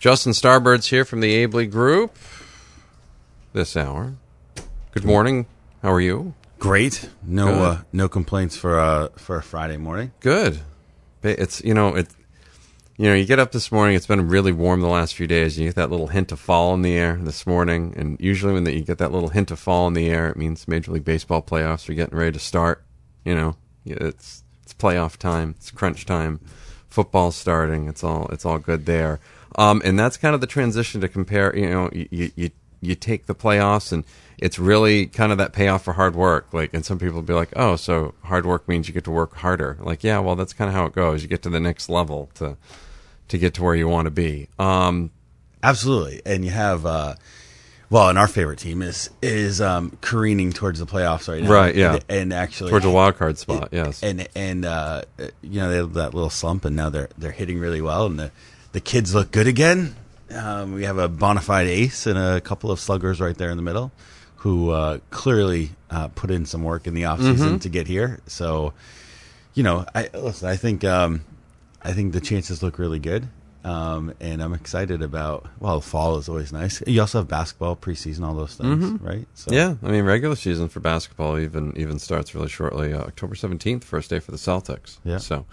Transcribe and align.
Justin 0.00 0.32
Starbird's 0.32 0.86
here 0.86 1.04
from 1.04 1.20
the 1.20 1.46
AEBLI 1.46 1.70
Group 1.70 2.16
this 3.52 3.76
hour. 3.76 4.14
Good 4.92 5.04
morning. 5.04 5.44
How 5.82 5.92
are 5.92 6.00
you? 6.00 6.32
Great. 6.58 7.10
No 7.22 7.48
uh, 7.48 7.80
no 7.92 8.08
complaints 8.08 8.56
for 8.56 8.80
uh, 8.80 9.08
for 9.16 9.36
a 9.36 9.42
Friday 9.42 9.76
morning. 9.76 10.12
Good. 10.20 10.60
It's 11.22 11.62
you 11.62 11.74
know 11.74 11.96
it. 11.96 12.08
You 12.96 13.10
know, 13.10 13.14
you 13.14 13.26
get 13.26 13.38
up 13.38 13.52
this 13.52 13.70
morning. 13.70 13.94
It's 13.94 14.06
been 14.06 14.26
really 14.26 14.52
warm 14.52 14.80
the 14.80 14.88
last 14.88 15.14
few 15.14 15.26
days. 15.26 15.58
and 15.58 15.64
You 15.64 15.68
get 15.68 15.76
that 15.76 15.90
little 15.90 16.06
hint 16.06 16.32
of 16.32 16.40
fall 16.40 16.72
in 16.72 16.80
the 16.80 16.96
air 16.96 17.18
this 17.20 17.46
morning, 17.46 17.92
and 17.94 18.18
usually 18.18 18.54
when 18.54 18.64
the, 18.64 18.72
you 18.72 18.82
get 18.82 18.96
that 18.98 19.12
little 19.12 19.28
hint 19.28 19.50
of 19.50 19.58
fall 19.58 19.86
in 19.86 19.92
the 19.92 20.08
air, 20.08 20.30
it 20.30 20.36
means 20.38 20.66
Major 20.66 20.92
League 20.92 21.04
Baseball 21.04 21.42
playoffs 21.42 21.90
are 21.90 21.94
getting 21.94 22.16
ready 22.18 22.32
to 22.32 22.38
start. 22.38 22.82
You 23.22 23.34
know, 23.34 23.56
it's 23.84 24.44
it's 24.62 24.72
playoff 24.72 25.18
time. 25.18 25.56
It's 25.58 25.70
crunch 25.70 26.06
time. 26.06 26.40
Football's 26.88 27.36
starting. 27.36 27.86
It's 27.86 28.02
all 28.02 28.28
it's 28.28 28.46
all 28.46 28.58
good 28.58 28.86
there. 28.86 29.20
Um, 29.56 29.82
and 29.84 29.98
that's 29.98 30.16
kind 30.16 30.34
of 30.34 30.40
the 30.40 30.46
transition 30.46 31.00
to 31.00 31.08
compare. 31.08 31.56
You 31.56 31.70
know, 31.70 31.90
you 31.92 32.30
you 32.36 32.50
you, 32.80 32.94
take 32.94 33.26
the 33.26 33.34
playoffs 33.34 33.92
and. 33.92 34.04
It's 34.42 34.58
really 34.58 35.04
kind 35.04 35.32
of 35.32 35.36
that 35.36 35.52
payoff 35.52 35.84
for 35.84 35.92
hard 35.92 36.16
work. 36.16 36.54
Like, 36.54 36.72
and 36.72 36.82
some 36.82 36.98
people 36.98 37.16
will 37.16 37.22
be 37.22 37.34
like, 37.34 37.52
"Oh, 37.56 37.76
so 37.76 38.14
hard 38.22 38.46
work 38.46 38.66
means 38.66 38.88
you 38.88 38.94
get 38.94 39.04
to 39.04 39.10
work 39.10 39.34
harder." 39.34 39.76
Like, 39.82 40.02
yeah, 40.02 40.18
well, 40.18 40.34
that's 40.34 40.54
kind 40.54 40.70
of 40.70 40.74
how 40.74 40.86
it 40.86 40.94
goes. 40.94 41.20
You 41.20 41.28
get 41.28 41.42
to 41.42 41.50
the 41.50 41.60
next 41.60 41.90
level 41.90 42.30
to 42.36 42.56
to 43.28 43.36
get 43.36 43.52
to 43.54 43.62
where 43.62 43.74
you 43.74 43.86
want 43.86 44.06
to 44.06 44.10
be. 44.10 44.48
Um, 44.58 45.10
Absolutely. 45.62 46.22
And 46.24 46.44
you 46.44 46.50
have 46.50 46.86
uh, 46.86 47.16
well, 47.90 48.08
and 48.08 48.18
our 48.18 48.28
favorite 48.28 48.58
team 48.58 48.82
is 48.82 49.10
is 49.20 49.60
um, 49.60 49.96
careening 50.00 50.52
towards 50.52 50.78
the 50.78 50.86
playoffs 50.86 51.28
right 51.28 51.42
now. 51.42 51.50
Right, 51.50 51.74
yeah. 51.74 51.94
And, 51.94 52.04
and 52.08 52.32
actually 52.32 52.70
towards 52.70 52.84
a 52.84 52.90
wild 52.90 53.16
card 53.16 53.36
spot. 53.36 53.70
Yes. 53.72 54.02
and 54.02 54.28
and 54.34 54.64
uh, 54.64 55.02
you 55.42 55.60
know 55.60 55.70
they 55.70 55.76
had 55.76 55.94
that 55.94 56.14
little 56.14 56.30
slump, 56.30 56.64
and 56.64 56.76
now 56.76 56.88
they're 56.88 57.08
they're 57.18 57.32
hitting 57.32 57.58
really 57.58 57.80
well, 57.80 58.06
and 58.06 58.18
the 58.18 58.30
the 58.72 58.80
kids 58.80 59.14
look 59.14 59.30
good 59.30 59.46
again. 59.46 59.94
Um, 60.34 60.74
we 60.74 60.84
have 60.84 60.98
a 60.98 61.08
bona 61.08 61.40
fide 61.40 61.66
ace 61.66 62.06
and 62.06 62.18
a 62.18 62.40
couple 62.40 62.70
of 62.70 62.78
sluggers 62.78 63.20
right 63.20 63.36
there 63.36 63.50
in 63.50 63.56
the 63.56 63.62
middle, 63.62 63.90
who 64.36 64.70
uh, 64.70 64.98
clearly 65.10 65.70
uh, 65.90 66.08
put 66.08 66.30
in 66.30 66.46
some 66.46 66.62
work 66.62 66.86
in 66.86 66.94
the 66.94 67.02
offseason 67.02 67.36
Mm-hmm. 67.36 67.56
to 67.58 67.68
get 67.68 67.86
here. 67.88 68.20
So, 68.26 68.72
you 69.54 69.62
know, 69.64 69.84
I 69.94 70.08
listen. 70.14 70.48
I 70.48 70.56
think 70.56 70.84
um, 70.84 71.24
I 71.82 71.92
think 71.92 72.12
the 72.12 72.20
chances 72.20 72.62
look 72.62 72.78
really 72.78 72.98
good. 73.00 73.28
Um, 73.62 74.14
and 74.20 74.40
I'm 74.42 74.54
excited 74.54 75.02
about. 75.02 75.44
Well, 75.58 75.82
fall 75.82 76.16
is 76.16 76.28
always 76.30 76.50
nice. 76.50 76.82
You 76.86 77.00
also 77.02 77.18
have 77.18 77.28
basketball 77.28 77.76
preseason, 77.76 78.24
all 78.24 78.34
those 78.34 78.54
things, 78.54 78.98
right? 79.02 79.26
So, 79.34 79.50
Mm-hmm. 79.50 79.54
yeah, 79.82 79.88
I 79.88 79.92
mean, 79.92 80.04
regular 80.06 80.34
season 80.36 80.68
for 80.70 80.80
basketball 80.80 81.38
even 81.38 81.74
even 81.76 81.98
starts 81.98 82.34
really 82.34 82.48
shortly. 82.48 82.94
Uh, 82.94 83.00
October 83.00 83.34
seventeenth, 83.34 83.84
first 83.84 84.08
day 84.08 84.18
for 84.20 84.30
the 84.30 84.38
Celtics. 84.38 84.96
Yeah. 85.04 85.18
So, 85.18 85.44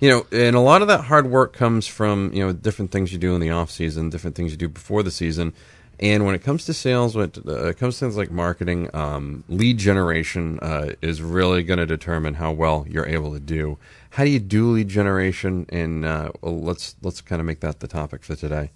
you 0.00 0.08
know, 0.08 0.26
and 0.32 0.56
a 0.56 0.60
lot 0.60 0.82
of 0.82 0.88
that 0.88 1.02
hard 1.02 1.26
work 1.26 1.52
comes 1.52 1.86
from 1.86 2.32
you 2.32 2.44
know 2.44 2.52
different 2.52 2.90
things 2.90 3.12
you 3.12 3.18
do 3.18 3.34
in 3.34 3.40
the 3.40 3.50
off 3.50 3.70
season, 3.70 4.10
different 4.10 4.34
things 4.34 4.50
you 4.50 4.56
do 4.56 4.68
before 4.68 5.02
the 5.02 5.10
season. 5.10 5.52
And 6.00 6.24
when 6.24 6.34
it 6.34 6.42
comes 6.42 6.64
to 6.64 6.72
sales, 6.72 7.14
when 7.14 7.26
it, 7.26 7.38
uh, 7.46 7.66
it 7.66 7.78
comes 7.78 7.98
to 7.98 8.06
things 8.06 8.16
like 8.16 8.30
marketing, 8.30 8.88
um, 8.94 9.44
lead 9.50 9.76
generation 9.76 10.58
uh, 10.60 10.94
is 11.02 11.20
really 11.20 11.62
going 11.62 11.78
to 11.78 11.84
determine 11.84 12.34
how 12.34 12.52
well 12.52 12.86
you're 12.88 13.06
able 13.06 13.34
to 13.34 13.40
do. 13.40 13.76
How 14.08 14.24
do 14.24 14.30
you 14.30 14.38
do 14.38 14.70
lead 14.70 14.88
generation? 14.88 15.66
And 15.68 16.06
uh, 16.06 16.32
well, 16.40 16.58
let's 16.58 16.96
let's 17.02 17.20
kind 17.20 17.38
of 17.38 17.46
make 17.46 17.60
that 17.60 17.80
the 17.80 17.86
topic 17.86 18.24
for 18.24 18.34
today. 18.34 18.70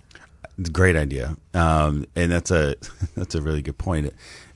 Great 0.71 0.95
idea, 0.95 1.37
um, 1.55 2.06
and 2.15 2.31
that's 2.31 2.51
a 2.51 2.77
that's 3.17 3.35
a 3.35 3.41
really 3.41 3.62
good 3.62 3.79
point. 3.79 4.12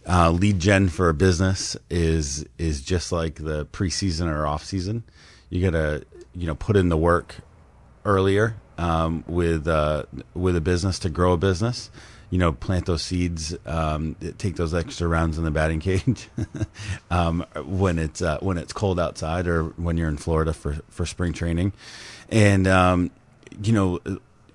Uh, 0.06 0.30
lead 0.30 0.58
gen 0.58 0.88
for 0.88 1.08
a 1.08 1.14
business 1.14 1.76
is 1.88 2.44
is 2.58 2.82
just 2.82 3.10
like 3.10 3.36
the 3.36 3.64
preseason 3.66 4.26
or 4.30 4.46
off 4.46 4.64
season. 4.64 5.02
You 5.48 5.62
gotta 5.62 6.04
you 6.38 6.46
know 6.46 6.54
put 6.54 6.76
in 6.76 6.88
the 6.88 6.96
work 6.96 7.36
earlier 8.04 8.56
um, 8.78 9.24
with 9.26 9.66
uh, 9.66 10.04
with 10.34 10.56
a 10.56 10.60
business 10.60 10.98
to 11.00 11.10
grow 11.10 11.32
a 11.32 11.36
business. 11.36 11.90
You 12.30 12.38
know, 12.38 12.52
plant 12.52 12.84
those 12.84 13.02
seeds, 13.02 13.56
um, 13.64 14.14
take 14.36 14.56
those 14.56 14.74
extra 14.74 15.08
rounds 15.08 15.38
in 15.38 15.44
the 15.44 15.50
batting 15.50 15.80
cage 15.80 16.28
um, 17.10 17.44
when 17.64 17.98
it's 17.98 18.20
uh, 18.20 18.38
when 18.40 18.58
it's 18.58 18.72
cold 18.72 19.00
outside 19.00 19.46
or 19.46 19.64
when 19.64 19.96
you're 19.96 20.10
in 20.10 20.18
Florida 20.18 20.52
for 20.52 20.78
for 20.90 21.06
spring 21.06 21.32
training, 21.32 21.72
and 22.28 22.66
um, 22.66 23.10
you 23.62 23.72
know, 23.72 23.98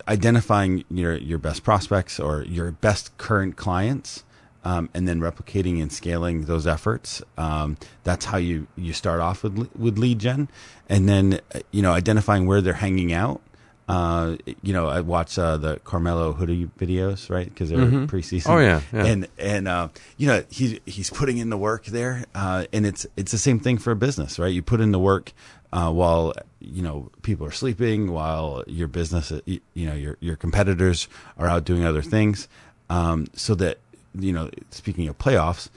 identifying 0.07 0.83
your 0.89 1.15
your 1.17 1.39
best 1.39 1.63
prospects 1.63 2.19
or 2.19 2.43
your 2.43 2.71
best 2.71 3.17
current 3.17 3.55
clients. 3.55 4.23
Um, 4.65 4.89
and 4.93 5.05
then 5.05 5.19
replicating 5.19 5.81
and 5.81 5.91
scaling 5.91 6.45
those 6.45 6.65
efforts. 6.65 7.21
Um, 7.37 7.75
that's 8.05 8.23
how 8.23 8.37
you, 8.37 8.67
you 8.77 8.93
start 8.93 9.19
off 9.19 9.43
with 9.43 9.69
with 9.75 9.97
lead 9.97 10.19
gen, 10.19 10.47
and 10.87 11.09
then 11.09 11.41
you 11.71 11.81
know 11.81 11.91
identifying 11.91 12.45
where 12.47 12.61
they're 12.61 12.73
hanging 12.73 13.11
out. 13.11 13.41
Uh, 13.87 14.37
you 14.61 14.71
know, 14.71 14.87
I 14.87 15.01
watch 15.01 15.37
uh, 15.37 15.57
the 15.57 15.77
Carmelo 15.79 16.31
Hoodie 16.31 16.69
videos, 16.79 17.29
right? 17.29 17.45
Because 17.45 17.69
they're 17.69 17.79
preseason. 17.79 18.49
Oh, 18.49 18.59
yeah, 18.59 18.81
yeah. 18.93 19.05
and 19.05 19.27
and 19.37 19.67
uh, 19.67 19.89
you 20.15 20.27
know 20.27 20.43
he's 20.49 20.79
he's 20.85 21.09
putting 21.09 21.37
in 21.37 21.49
the 21.49 21.57
work 21.57 21.85
there, 21.85 22.23
uh, 22.33 22.65
and 22.71 22.85
it's 22.85 23.05
it's 23.17 23.33
the 23.33 23.37
same 23.37 23.59
thing 23.59 23.77
for 23.77 23.91
a 23.91 23.95
business, 23.95 24.39
right? 24.39 24.53
You 24.53 24.61
put 24.61 24.79
in 24.79 24.93
the 24.93 24.99
work 24.99 25.33
uh, 25.73 25.91
while 25.91 26.33
you 26.59 26.81
know 26.81 27.11
people 27.23 27.45
are 27.45 27.51
sleeping, 27.51 28.11
while 28.11 28.63
your 28.67 28.87
business, 28.87 29.33
you, 29.45 29.59
you 29.73 29.87
know, 29.87 29.95
your 29.95 30.17
your 30.21 30.37
competitors 30.37 31.09
are 31.37 31.47
out 31.47 31.65
doing 31.65 31.83
other 31.83 32.01
things, 32.01 32.47
um, 32.89 33.27
so 33.33 33.53
that 33.55 33.79
you 34.17 34.33
know. 34.33 34.49
Speaking 34.71 35.07
of 35.07 35.17
playoffs, 35.17 35.69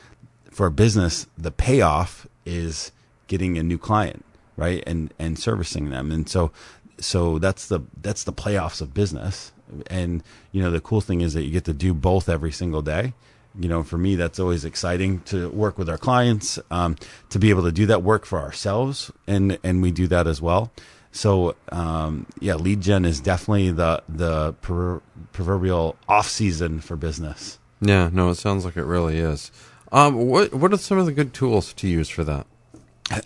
for 0.50 0.66
a 0.66 0.70
business, 0.70 1.26
the 1.36 1.50
payoff 1.50 2.26
is 2.47 2.91
getting 3.26 3.58
a 3.58 3.62
new 3.62 3.78
client, 3.78 4.24
right, 4.56 4.82
and 4.86 5.12
and 5.19 5.38
servicing 5.38 5.91
them, 5.91 6.10
and 6.10 6.28
so 6.28 6.50
so 6.98 7.38
that's 7.38 7.69
the 7.69 7.80
that's 8.00 8.24
the 8.24 8.32
playoffs 8.32 8.80
of 8.80 8.94
business. 8.94 9.52
And 9.88 10.22
you 10.52 10.62
know 10.62 10.70
the 10.70 10.80
cool 10.80 11.00
thing 11.00 11.20
is 11.20 11.34
that 11.34 11.42
you 11.42 11.50
get 11.50 11.64
to 11.64 11.72
do 11.72 11.92
both 11.92 12.28
every 12.28 12.52
single 12.52 12.82
day. 12.82 13.12
You 13.58 13.69
know 13.69 13.82
for 13.82 13.98
me 13.98 14.16
that's 14.16 14.38
always 14.38 14.64
exciting 14.64 15.20
to 15.26 15.50
work 15.50 15.78
with 15.78 15.88
our 15.88 15.98
clients 15.98 16.58
um, 16.70 16.97
to 17.30 17.38
be 17.38 17.50
able 17.50 17.64
to 17.64 17.72
do 17.72 17.86
that 17.86 18.03
work 18.03 18.24
for 18.24 18.38
ourselves. 18.38 19.10
And 19.26 19.58
and 19.62 19.82
we 19.82 19.91
do 19.91 20.06
that 20.08 20.26
as 20.26 20.41
well. 20.41 20.72
So 21.12 21.54
um, 21.70 22.26
yeah 22.41 22.54
lead 22.54 22.80
gen 22.80 23.04
is 23.04 23.20
definitely 23.20 23.72
the 23.72 24.03
the 24.08 24.53
per, 24.54 25.03
proverbial 25.32 25.97
off 26.08 26.28
season 26.28 26.80
for 26.80 26.97
business 26.97 27.58
Yeah, 27.81 28.10
no, 28.12 28.31
it 28.31 28.37
sounds 28.37 28.64
like 28.64 28.76
it 28.76 28.84
really 28.84 29.19
is. 29.19 29.50
Um, 29.92 30.26
what 30.26 30.53
what 30.54 30.72
are 30.72 30.78
some 30.78 30.98
of 30.98 31.06
the 31.06 31.12
good 31.12 31.32
tools 31.32 31.72
to 31.75 31.88
use 31.88 32.09
for 32.09 32.25
that? 32.25 32.47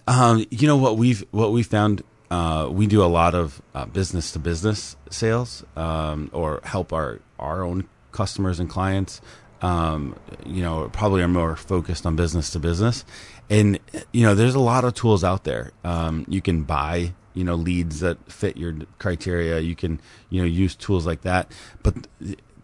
Um, 0.06 0.44
you 0.50 0.66
know 0.66 0.76
what 0.76 0.96
we've 0.96 1.24
what 1.30 1.52
we 1.52 1.62
found. 1.62 2.02
Uh, 2.30 2.68
we 2.70 2.86
do 2.86 3.02
a 3.02 3.06
lot 3.06 3.34
of 3.34 3.60
business 3.92 4.32
to 4.32 4.38
business 4.38 4.96
sales, 5.10 5.64
um, 5.76 6.30
or 6.32 6.60
help 6.64 6.92
our 6.92 7.20
our 7.38 7.62
own 7.62 7.88
customers 8.12 8.60
and 8.60 8.68
clients. 8.68 9.20
Um, 9.62 10.16
you 10.46 10.62
know, 10.62 10.88
probably 10.92 11.22
are 11.22 11.28
more 11.28 11.56
focused 11.56 12.06
on 12.06 12.16
business 12.16 12.50
to 12.50 12.58
business, 12.58 13.04
and 13.48 13.78
you 14.12 14.24
know, 14.24 14.34
there's 14.34 14.54
a 14.54 14.60
lot 14.60 14.84
of 14.84 14.94
tools 14.94 15.24
out 15.24 15.44
there. 15.44 15.72
Um, 15.84 16.24
you 16.28 16.40
can 16.40 16.62
buy 16.62 17.14
you 17.34 17.44
know 17.44 17.54
leads 17.54 18.00
that 18.00 18.30
fit 18.30 18.56
your 18.56 18.74
criteria. 18.98 19.60
You 19.60 19.74
can 19.74 20.00
you 20.28 20.40
know 20.40 20.46
use 20.46 20.74
tools 20.74 21.06
like 21.06 21.22
that, 21.22 21.52
but 21.82 22.06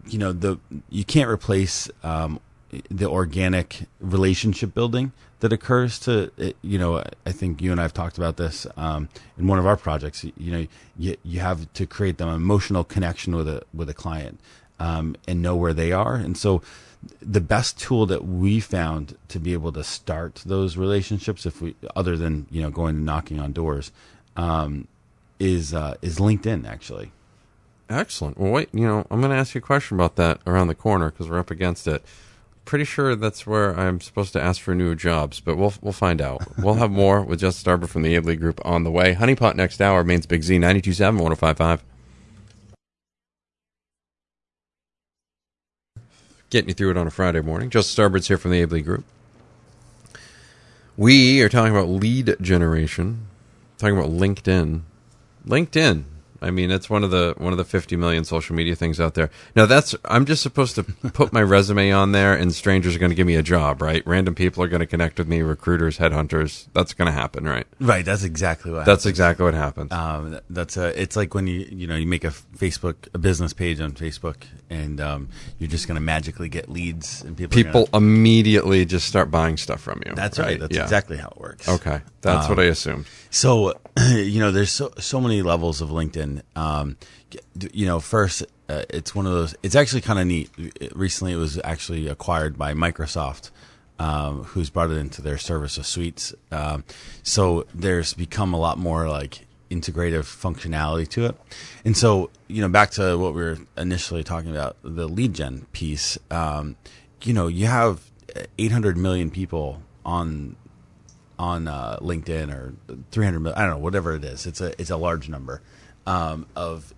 you 0.09 0.19
know 0.19 0.31
the 0.31 0.59
you 0.89 1.03
can't 1.03 1.29
replace 1.29 1.89
um, 2.03 2.39
the 2.89 3.07
organic 3.07 3.83
relationship 3.99 4.73
building 4.73 5.11
that 5.39 5.53
occurs 5.53 5.99
to 5.99 6.31
you 6.61 6.77
know 6.77 7.03
I 7.25 7.31
think 7.31 7.61
you 7.61 7.71
and 7.71 7.79
I 7.79 7.83
have 7.83 7.93
talked 7.93 8.17
about 8.17 8.37
this 8.37 8.65
um, 8.75 9.09
in 9.37 9.47
one 9.47 9.59
of 9.59 9.65
our 9.65 9.77
projects. 9.77 10.23
You 10.23 10.51
know 10.51 10.67
you, 10.97 11.17
you 11.23 11.39
have 11.39 11.71
to 11.73 11.85
create 11.85 12.17
the 12.17 12.27
emotional 12.27 12.83
connection 12.83 13.35
with 13.35 13.47
a 13.47 13.63
with 13.73 13.89
a 13.89 13.93
client 13.93 14.39
um, 14.79 15.15
and 15.27 15.41
know 15.41 15.55
where 15.55 15.73
they 15.73 15.91
are. 15.91 16.15
And 16.15 16.37
so 16.37 16.61
the 17.21 17.41
best 17.41 17.79
tool 17.79 18.05
that 18.07 18.25
we 18.25 18.59
found 18.59 19.17
to 19.29 19.39
be 19.39 19.53
able 19.53 19.71
to 19.71 19.83
start 19.83 20.41
those 20.45 20.77
relationships 20.77 21.45
if 21.45 21.61
we 21.61 21.75
other 21.95 22.17
than 22.17 22.47
you 22.49 22.61
know 22.61 22.69
going 22.69 22.97
and 22.97 23.05
knocking 23.05 23.39
on 23.39 23.53
doors 23.53 23.91
um, 24.35 24.87
is 25.39 25.73
uh, 25.73 25.95
is 26.01 26.17
LinkedIn 26.17 26.67
actually 26.67 27.11
Excellent. 27.89 28.37
Well, 28.37 28.51
wait, 28.51 28.69
you 28.73 28.85
know, 28.85 29.07
I'm 29.09 29.21
going 29.21 29.31
to 29.31 29.37
ask 29.37 29.55
you 29.55 29.59
a 29.59 29.61
question 29.61 29.95
about 29.95 30.17
that 30.17 30.39
around 30.45 30.67
the 30.67 30.75
corner 30.75 31.09
because 31.09 31.29
we're 31.29 31.39
up 31.39 31.51
against 31.51 31.87
it. 31.87 32.03
Pretty 32.65 32.83
sure 32.83 33.15
that's 33.15 33.47
where 33.47 33.77
I'm 33.79 34.01
supposed 34.01 34.33
to 34.33 34.41
ask 34.41 34.61
for 34.61 34.75
new 34.75 34.93
jobs, 34.93 35.39
but 35.39 35.55
we'll 35.55 35.73
we'll 35.81 35.93
find 35.93 36.19
out. 36.19 36.41
we'll 36.57 36.73
have 36.73 36.91
more 36.91 37.21
with 37.21 37.39
Justin 37.39 37.79
Starbird 37.79 37.87
from 37.87 38.01
the 38.01 38.13
AEBLI 38.13 38.37
Group 38.37 38.59
on 38.65 38.83
the 38.83 38.91
way. 38.91 39.15
Honeypot 39.15 39.55
next 39.55 39.79
hour, 39.79 40.03
Maine's 40.03 40.25
Big 40.25 40.43
Z, 40.43 40.59
927 40.59 41.17
1055. 41.17 41.83
Getting 46.49 46.67
you 46.69 46.73
through 46.73 46.91
it 46.91 46.97
on 46.97 47.07
a 47.07 47.11
Friday 47.11 47.39
morning. 47.39 47.69
Justin 47.69 48.11
Starbird's 48.11 48.27
here 48.27 48.37
from 48.37 48.51
the 48.51 48.61
AEBLI 48.65 48.83
Group. 48.83 49.05
We 50.97 51.41
are 51.41 51.49
talking 51.49 51.71
about 51.71 51.87
lead 51.87 52.35
generation, 52.41 53.27
talking 53.77 53.97
about 53.97 54.11
LinkedIn. 54.11 54.81
LinkedIn, 55.47 56.03
I 56.41 56.51
mean, 56.51 56.71
it's 56.71 56.89
one 56.89 57.03
of 57.03 57.11
the 57.11 57.33
one 57.37 57.51
of 57.51 57.57
the 57.57 57.63
50 57.65 57.95
million 57.95 58.23
social 58.23 58.55
media 58.55 58.75
things 58.75 58.99
out 58.99 59.13
there. 59.15 59.29
Now, 59.55 59.65
that's 59.65 59.95
I'm 60.05 60.25
just 60.25 60.41
supposed 60.43 60.75
to 60.75 60.83
put 61.13 61.33
my 61.33 61.41
resume 61.41 61.91
on 61.91 62.11
there, 62.11 62.33
and 62.33 62.53
strangers 62.53 62.95
are 62.95 62.99
going 62.99 63.09
to 63.11 63.15
give 63.15 63.27
me 63.27 63.35
a 63.35 63.43
job, 63.43 63.81
right? 63.81 64.05
Random 64.05 64.35
people 64.35 64.63
are 64.63 64.67
going 64.67 64.79
to 64.81 64.85
connect 64.85 65.17
with 65.17 65.27
me, 65.27 65.41
recruiters, 65.41 65.97
headhunters. 65.97 66.67
That's 66.73 66.93
going 66.93 67.07
to 67.07 67.11
happen, 67.11 67.45
right? 67.45 67.65
Right. 67.79 68.05
That's 68.05 68.23
exactly 68.23 68.71
what. 68.71 68.85
That's 68.85 69.05
exactly 69.05 69.43
what 69.45 69.53
happens. 69.53 69.91
Um, 69.91 70.39
that's 70.49 70.77
a, 70.77 70.99
it's 71.01 71.15
like 71.15 71.33
when 71.33 71.47
you 71.47 71.67
you 71.71 71.87
know 71.87 71.95
you 71.95 72.07
make 72.07 72.23
a 72.23 72.31
Facebook 72.57 72.95
a 73.13 73.17
business 73.17 73.53
page 73.53 73.79
on 73.79 73.91
Facebook 73.93 74.43
and 74.69 74.99
um, 75.01 75.29
you're 75.59 75.69
just 75.69 75.87
going 75.87 75.95
to 75.95 76.01
magically 76.01 76.49
get 76.49 76.69
leads 76.69 77.21
and 77.23 77.35
people 77.37 77.55
people 77.55 77.85
gonna- 77.87 78.05
immediately 78.05 78.85
just 78.85 79.07
start 79.07 79.31
buying 79.31 79.57
stuff 79.57 79.81
from 79.81 80.01
you. 80.05 80.13
that's 80.15 80.37
right. 80.39 80.59
That's 80.59 80.75
Yeah. 80.75 80.83
exactly 80.83 81.17
how 81.17 81.29
it 81.29 81.37
works. 81.39 81.67
Okay, 81.69 82.01
that's 82.21 82.49
what 82.49 82.59
I 82.59 82.63
assumed. 82.65 83.05
So, 83.37 83.79
you 84.09 84.39
know, 84.39 84.49
there's 84.49 84.71
so 84.71 84.91
so 84.97 85.21
many 85.21 85.43
levels 85.43 85.79
of 85.79 85.89
LinkedIn. 85.89 86.41
Um, 86.55 86.97
you 87.71 87.85
know, 87.85 87.99
first, 87.99 88.41
uh, 88.67 88.81
it's 88.89 89.13
one 89.13 89.27
of 89.27 89.31
those. 89.31 89.55
It's 89.61 89.75
actually 89.75 90.01
kind 90.01 90.17
of 90.17 90.25
neat. 90.25 90.49
Recently, 90.95 91.33
it 91.33 91.35
was 91.35 91.61
actually 91.63 92.07
acquired 92.07 92.57
by 92.57 92.73
Microsoft, 92.73 93.51
um, 93.99 94.45
who's 94.45 94.71
brought 94.71 94.89
it 94.89 94.97
into 94.97 95.21
their 95.21 95.37
service 95.37 95.77
of 95.77 95.85
suites. 95.85 96.33
Um, 96.51 96.83
so 97.21 97.67
there's 97.75 98.15
become 98.15 98.55
a 98.55 98.59
lot 98.59 98.79
more 98.79 99.07
like 99.07 99.45
integrative 99.69 100.23
functionality 100.23 101.07
to 101.09 101.27
it. 101.27 101.35
And 101.85 101.95
so, 101.95 102.31
you 102.47 102.63
know, 102.63 102.69
back 102.69 102.89
to 102.91 103.19
what 103.19 103.35
we 103.35 103.41
were 103.41 103.59
initially 103.77 104.23
talking 104.23 104.49
about, 104.49 104.77
the 104.81 105.07
lead 105.07 105.35
gen 105.35 105.67
piece. 105.73 106.17
Um, 106.31 106.75
you 107.21 107.33
know, 107.33 107.45
you 107.45 107.67
have 107.67 108.01
800 108.57 108.97
million 108.97 109.29
people 109.29 109.83
on 110.03 110.55
on 111.39 111.67
uh, 111.67 111.97
LinkedIn 112.01 112.51
or 112.53 112.73
300 113.11 113.39
million, 113.39 113.57
I 113.59 113.63
don't 113.65 113.71
know, 113.75 113.77
whatever 113.83 114.15
it 114.15 114.23
is. 114.23 114.45
It's 114.47 114.61
a 114.61 114.79
it's 114.81 114.89
a 114.89 114.97
large 114.97 115.29
number 115.29 115.61
um, 116.05 116.45
of, 116.55 116.93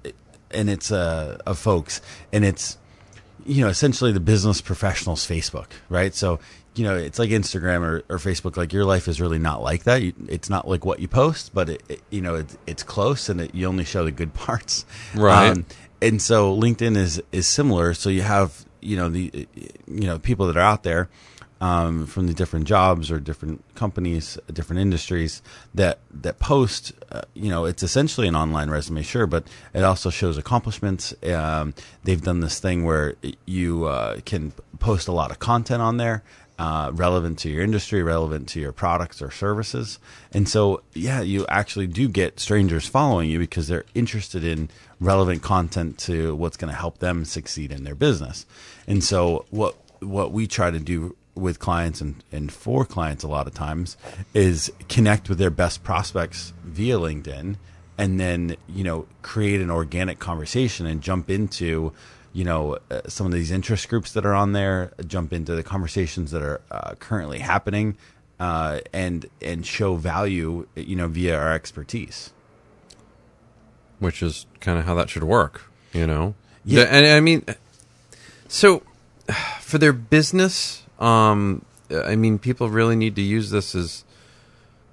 and 0.52 0.70
it's 0.70 0.92
uh, 0.92 1.38
of 1.46 1.58
folks, 1.60 2.02
and 2.32 2.46
it's 2.46 2.78
you 3.46 3.62
know 3.64 3.70
essentially 3.70 4.12
the 4.12 4.20
business 4.20 4.62
professionals 4.62 5.26
Facebook, 5.26 5.68
right? 5.90 6.14
So 6.16 6.40
you 6.76 6.84
know 6.84 6.96
it's 6.96 7.20
like 7.20 7.30
Instagram 7.32 7.82
or, 7.82 8.04
or 8.10 8.18
Facebook. 8.18 8.56
Like 8.58 8.72
your 8.74 8.86
life 8.86 9.08
is 9.08 9.20
really 9.20 9.40
not 9.40 9.62
like 9.62 9.84
that. 9.84 10.02
You, 10.02 10.14
it's 10.28 10.50
not 10.50 10.68
like 10.68 10.86
what 10.86 11.00
you 11.00 11.08
post, 11.08 11.54
but 11.54 11.70
it, 11.70 11.84
it- 11.90 12.02
you 12.10 12.22
know 12.22 12.36
it, 12.36 12.46
it's 12.68 12.84
close, 12.84 13.28
and 13.30 13.42
it, 13.42 13.54
you 13.56 13.66
only 13.68 13.84
show 13.86 14.06
the 14.06 14.12
good 14.12 14.34
parts, 14.46 14.86
Um, 15.16 15.22
Right. 15.22 15.58
and 16.02 16.22
so 16.22 16.56
LinkedIn 16.56 16.96
is 16.96 17.22
is 17.32 17.48
similar. 17.48 17.94
So 17.94 18.10
you 18.10 18.22
have 18.22 18.66
you 18.82 18.96
know 18.96 19.10
the 19.10 19.48
you 19.88 20.08
know 20.08 20.18
people 20.20 20.48
that 20.48 20.56
are 20.56 20.62
out 20.62 20.84
there 20.84 21.10
um, 21.62 22.06
from 22.06 22.28
the 22.28 22.34
different 22.34 22.66
jobs 22.66 23.12
or 23.12 23.20
different 23.20 23.64
companies, 23.76 24.38
different 24.52 24.82
industries 24.82 25.42
that 25.74 26.00
that 26.12 26.40
post. 26.40 26.94
Uh, 27.12 27.22
you 27.34 27.50
know, 27.50 27.66
it's 27.66 27.84
essentially 27.84 28.28
an 28.28 28.36
online 28.36 28.70
resume, 28.70 29.02
sure, 29.02 29.28
but 29.28 29.46
it 29.74 29.84
also 29.84 30.10
shows 30.10 30.38
accomplishments. 30.38 31.14
Um, 31.24 31.74
they've 32.04 32.22
done 32.22 32.40
this 32.40 32.60
thing 32.60 32.86
where 32.86 33.16
you 33.46 33.86
uh, 33.86 34.20
can 34.26 34.54
post 34.80 35.08
a 35.08 35.12
lot 35.12 35.32
of 35.32 35.40
content 35.40 35.82
on 35.82 35.98
there. 35.98 36.24
Uh, 36.58 36.92
relevant 36.94 37.40
to 37.40 37.50
your 37.50 37.64
industry, 37.64 38.04
relevant 38.04 38.46
to 38.50 38.60
your 38.60 38.74
products 38.74 39.22
or 39.22 39.32
services. 39.32 39.98
And 40.34 40.50
so, 40.50 40.82
yeah, 40.94 41.22
you 41.22 41.46
actually 41.48 41.88
do 41.88 42.10
get 42.10 42.38
strangers 42.38 42.86
following 42.86 43.30
you 43.30 43.40
because 43.40 43.70
they're 43.70 43.86
interested 43.96 44.44
in 44.44 44.70
relevant 45.00 45.42
content 45.42 45.98
to 46.00 46.36
what's 46.36 46.58
going 46.58 46.70
to 46.70 46.78
help 46.78 46.98
them 46.98 47.24
succeed 47.24 47.72
in 47.72 47.86
their 47.86 47.96
business. 47.96 48.46
And 48.88 49.02
so, 49.02 49.46
what 49.52 49.78
what 50.02 50.34
we 50.34 50.48
try 50.48 50.70
to 50.70 50.80
do 50.80 51.16
with 51.36 51.60
clients 51.60 52.02
and, 52.02 52.24
and 52.32 52.52
for 52.52 52.84
clients 52.86 53.24
a 53.24 53.28
lot 53.28 53.48
of 53.48 53.54
times 53.54 53.96
is 54.34 54.72
connect 54.90 55.30
with 55.30 55.38
their 55.38 55.50
best 55.50 55.84
prospects 55.84 56.54
via 56.66 56.98
LinkedIn 56.98 57.56
and 57.98 58.20
then, 58.20 58.56
you 58.68 58.84
know, 58.84 59.06
create 59.22 59.62
an 59.62 59.70
organic 59.70 60.20
conversation 60.20 60.86
and 60.86 61.02
jump 61.02 61.30
into, 61.30 61.92
you 62.34 62.44
know, 62.46 62.78
uh, 62.92 63.02
some 63.08 63.26
of 63.26 63.34
these 63.34 63.52
interest 63.52 63.90
groups 63.90 64.14
that 64.14 64.26
are 64.26 64.34
on 64.34 64.54
there, 64.54 64.92
jump 65.08 65.34
into 65.34 65.56
the 65.56 65.64
conversations 65.64 66.32
that 66.32 66.42
are 66.42 66.62
uh, 66.72 66.96
currently 67.00 67.40
happening 67.40 67.98
uh, 68.40 68.80
and 68.94 69.26
and 69.42 69.66
show 69.66 69.96
value, 69.96 70.66
you 70.76 70.96
know, 70.96 71.08
via 71.10 71.38
our 71.38 71.54
expertise. 71.54 72.32
which 74.00 74.24
is 74.24 74.46
kind 74.62 74.80
of 74.80 74.86
how 74.86 74.96
that 74.96 75.10
should 75.10 75.24
work, 75.24 75.64
you 75.94 76.08
know. 76.08 76.36
Yeah. 76.64 76.84
The- 76.86 76.94
and 76.94 77.06
I 77.08 77.20
mean, 77.20 77.44
so 78.48 78.82
for 79.60 79.78
their 79.78 79.92
business, 79.94 80.84
um, 81.00 81.66
I 81.92 82.16
mean, 82.16 82.38
people 82.38 82.70
really 82.70 82.96
need 82.96 83.16
to 83.16 83.22
use 83.22 83.50
this 83.50 83.74
as 83.74 84.04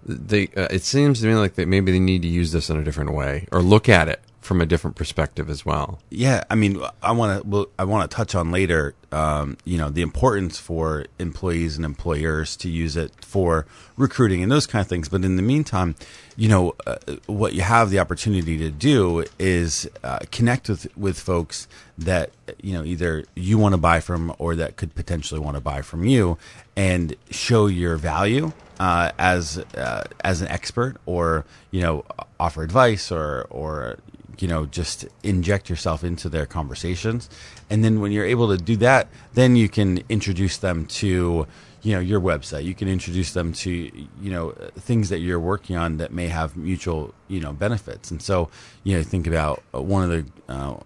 they. 0.05 0.45
Uh, 0.57 0.69
it 0.71 0.83
seems 0.83 1.21
to 1.21 1.27
me 1.27 1.35
like 1.35 1.55
that 1.55 1.69
maybe 1.69 1.93
they 1.93 2.01
need 2.01 2.23
to 2.23 2.29
use 2.29 2.53
this 2.53 2.71
in 2.71 2.79
a 2.79 2.85
different 2.85 3.13
way 3.13 3.47
or 3.53 3.61
look 3.61 3.89
at 3.89 4.09
it 4.09 4.21
from 4.47 4.61
a 4.61 4.67
different 4.67 4.97
perspective 4.97 5.51
as 5.51 5.67
well. 5.67 5.99
Yeah, 6.09 6.45
I 6.49 6.55
mean, 6.55 6.81
I 7.03 7.13
want 7.13 7.43
to. 7.43 7.49
Well, 7.49 7.67
I 7.79 7.85
want 7.85 8.09
to 8.09 8.17
touch 8.17 8.35
on 8.35 8.53
later. 8.53 8.95
Um, 9.11 9.57
you 9.65 9.77
know, 9.77 9.91
the 9.91 10.03
importance 10.03 10.59
for 10.59 11.07
employees 11.19 11.77
and 11.77 11.85
employers 11.85 12.57
to 12.59 12.69
use 12.69 12.97
it 12.97 13.13
for 13.25 13.67
recruiting 13.97 14.43
and 14.43 14.51
those 14.51 14.67
kind 14.67 14.81
of 14.81 14.89
things. 14.89 15.09
But 15.09 15.25
in 15.25 15.37
the 15.37 15.43
meantime, 15.43 15.97
you 16.37 16.49
know, 16.49 16.75
uh, 16.87 16.97
what 17.27 17.55
you 17.55 17.63
have 17.63 17.91
the 17.91 17.99
opportunity 17.99 18.57
to 18.59 18.71
do 18.71 19.25
is 19.39 19.89
uh, 20.05 20.21
connect 20.31 20.69
with 20.69 20.97
with 20.97 21.19
folks 21.19 21.67
that 21.99 22.31
you 22.63 22.73
know 22.73 22.85
either 22.85 23.25
you 23.35 23.59
want 23.59 23.73
to 23.73 23.79
buy 23.79 24.01
from 24.01 24.33
or 24.39 24.55
that 24.57 24.77
could 24.77 24.95
potentially 24.95 25.41
want 25.41 25.57
to 25.57 25.61
buy 25.61 25.83
from 25.83 26.05
you, 26.05 26.39
and 26.77 27.17
show 27.31 27.67
your 27.67 27.97
value 27.97 28.53
uh, 28.79 29.11
as 29.19 29.59
uh, 29.59 30.05
as 30.23 30.41
an 30.41 30.49
expert, 30.49 30.97
or 31.07 31.45
you 31.71 31.81
know, 31.81 32.05
offer 32.39 32.63
advice 32.63 33.11
or 33.11 33.47
or 33.51 33.99
you 34.43 34.49
know 34.49 34.67
just 34.67 35.07
inject 35.23 35.69
yourself 35.69 36.05
into 36.05 36.29
their 36.29 36.47
conversations. 36.47 37.29
And 37.71 37.85
then 37.85 38.01
when 38.01 38.13
you're 38.13 38.27
able 38.27 38.49
to 38.57 38.63
do 38.63 38.77
that 38.77 39.09
then 39.35 39.57
you 39.57 39.69
can 39.69 40.03
introduce 40.09 40.59
them 40.59 40.87
to 40.87 41.47
you 41.87 41.93
know 41.93 42.01
your 42.01 42.21
website. 42.21 42.65
You 42.65 42.75
can 42.75 42.89
introduce 42.89 43.33
them 43.33 43.53
to 43.53 43.71
you 43.71 44.31
know 44.31 44.51
things 44.77 45.09
that 45.11 45.21
you're 45.21 45.39
working 45.39 45.77
on 45.77 45.99
that 45.99 46.13
may 46.13 46.27
have 46.27 46.57
mutual 46.57 47.15
you 47.29 47.39
know 47.39 47.53
benefits. 47.53 48.11
And 48.11 48.21
so 48.21 48.51
you 48.83 48.97
know 48.97 49.05
think 49.05 49.27
about 49.29 49.63
uh, 49.73 49.81
one 49.81 50.03
of 50.03 50.11
the 50.11 50.53
uh, 50.53 50.77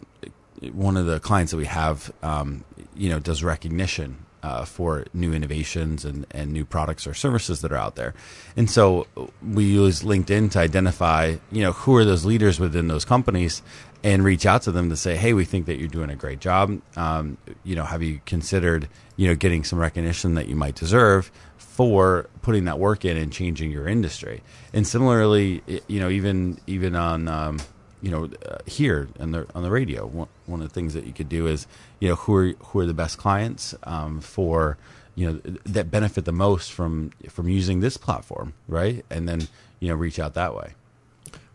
one 0.72 0.98
of 0.98 1.06
the 1.06 1.18
clients 1.18 1.52
that 1.52 1.56
we 1.56 1.64
have 1.64 2.12
um, 2.22 2.64
you 2.94 3.08
know 3.08 3.18
does 3.18 3.42
recognition 3.42 4.26
uh, 4.42 4.64
for 4.64 5.04
new 5.12 5.32
innovations 5.32 6.04
and, 6.04 6.26
and 6.30 6.52
new 6.52 6.64
products 6.64 7.06
or 7.06 7.14
services 7.14 7.60
that 7.60 7.72
are 7.72 7.76
out 7.76 7.96
there. 7.96 8.14
And 8.56 8.70
so 8.70 9.06
we 9.42 9.64
use 9.64 10.02
LinkedIn 10.02 10.50
to 10.52 10.58
identify, 10.58 11.36
you 11.52 11.62
know, 11.62 11.72
who 11.72 11.96
are 11.96 12.04
those 12.04 12.24
leaders 12.24 12.58
within 12.58 12.88
those 12.88 13.04
companies 13.04 13.62
and 14.02 14.24
reach 14.24 14.46
out 14.46 14.62
to 14.62 14.72
them 14.72 14.88
to 14.90 14.96
say, 14.96 15.16
hey, 15.16 15.32
we 15.34 15.44
think 15.44 15.66
that 15.66 15.78
you're 15.78 15.88
doing 15.88 16.10
a 16.10 16.16
great 16.16 16.40
job. 16.40 16.80
Um, 16.96 17.36
you 17.64 17.76
know, 17.76 17.84
have 17.84 18.02
you 18.02 18.20
considered, 18.24 18.88
you 19.16 19.28
know, 19.28 19.34
getting 19.34 19.62
some 19.64 19.78
recognition 19.78 20.34
that 20.34 20.48
you 20.48 20.56
might 20.56 20.74
deserve 20.74 21.30
for 21.58 22.28
putting 22.40 22.64
that 22.64 22.78
work 22.78 23.04
in 23.04 23.16
and 23.16 23.32
changing 23.32 23.70
your 23.70 23.86
industry? 23.86 24.42
And 24.72 24.86
similarly, 24.86 25.62
you 25.86 26.00
know, 26.00 26.08
even 26.08 26.58
even 26.66 26.96
on 26.96 27.28
um, 27.28 27.58
you 28.02 28.10
know, 28.10 28.30
uh, 28.46 28.58
here 28.66 29.08
on 29.18 29.32
the 29.32 29.46
on 29.54 29.62
the 29.62 29.70
radio, 29.70 30.06
one, 30.06 30.28
one 30.46 30.62
of 30.62 30.68
the 30.68 30.74
things 30.74 30.94
that 30.94 31.04
you 31.04 31.12
could 31.12 31.28
do 31.28 31.46
is, 31.46 31.66
you 31.98 32.08
know, 32.08 32.14
who 32.16 32.34
are 32.34 32.52
who 32.66 32.80
are 32.80 32.86
the 32.86 32.94
best 32.94 33.18
clients 33.18 33.74
um, 33.84 34.20
for, 34.20 34.78
you 35.14 35.30
know, 35.30 35.40
that 35.64 35.90
benefit 35.90 36.24
the 36.24 36.32
most 36.32 36.72
from 36.72 37.10
from 37.28 37.48
using 37.48 37.80
this 37.80 37.96
platform, 37.96 38.54
right? 38.68 39.04
And 39.10 39.28
then 39.28 39.48
you 39.80 39.88
know, 39.88 39.94
reach 39.94 40.18
out 40.18 40.34
that 40.34 40.54
way. 40.54 40.74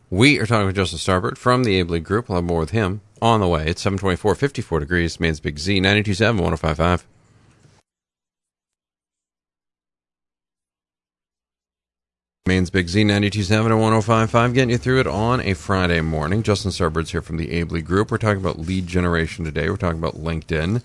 We 0.09 0.39
are 0.39 0.45
talking 0.45 0.67
with 0.67 0.75
Joseph 0.75 0.99
Starbird 0.99 1.37
from 1.37 1.63
the 1.63 1.81
AEBLI 1.81 2.03
Group. 2.03 2.29
We'll 2.29 2.37
have 2.37 2.45
more 2.45 2.59
with 2.59 2.71
him 2.71 3.01
on 3.21 3.39
the 3.39 3.47
way. 3.47 3.67
It's 3.67 3.81
724, 3.81 4.35
54 4.35 4.79
degrees, 4.81 5.19
Maine's 5.19 5.39
Big 5.39 5.57
Z, 5.57 5.79
927, 5.79 6.37
1055. 6.37 7.07
Maine's 12.47 12.69
Big 12.69 12.87
Z 12.89 13.03
927 13.03 13.71
and 13.71 13.81
1055, 13.81 14.53
getting 14.53 14.69
you 14.69 14.77
through 14.77 14.99
it 14.99 15.07
on 15.07 15.41
a 15.41 15.55
Friday 15.55 15.99
morning. 16.01 16.43
Justin 16.43 16.69
Starbird's 16.69 17.09
here 17.09 17.23
from 17.23 17.37
the 17.37 17.47
AEBLI 17.47 17.83
Group. 17.83 18.11
We're 18.11 18.19
talking 18.19 18.37
about 18.39 18.59
lead 18.59 18.85
generation 18.85 19.43
today. 19.45 19.67
We're 19.67 19.77
talking 19.77 19.97
about 19.97 20.13
LinkedIn. 20.13 20.83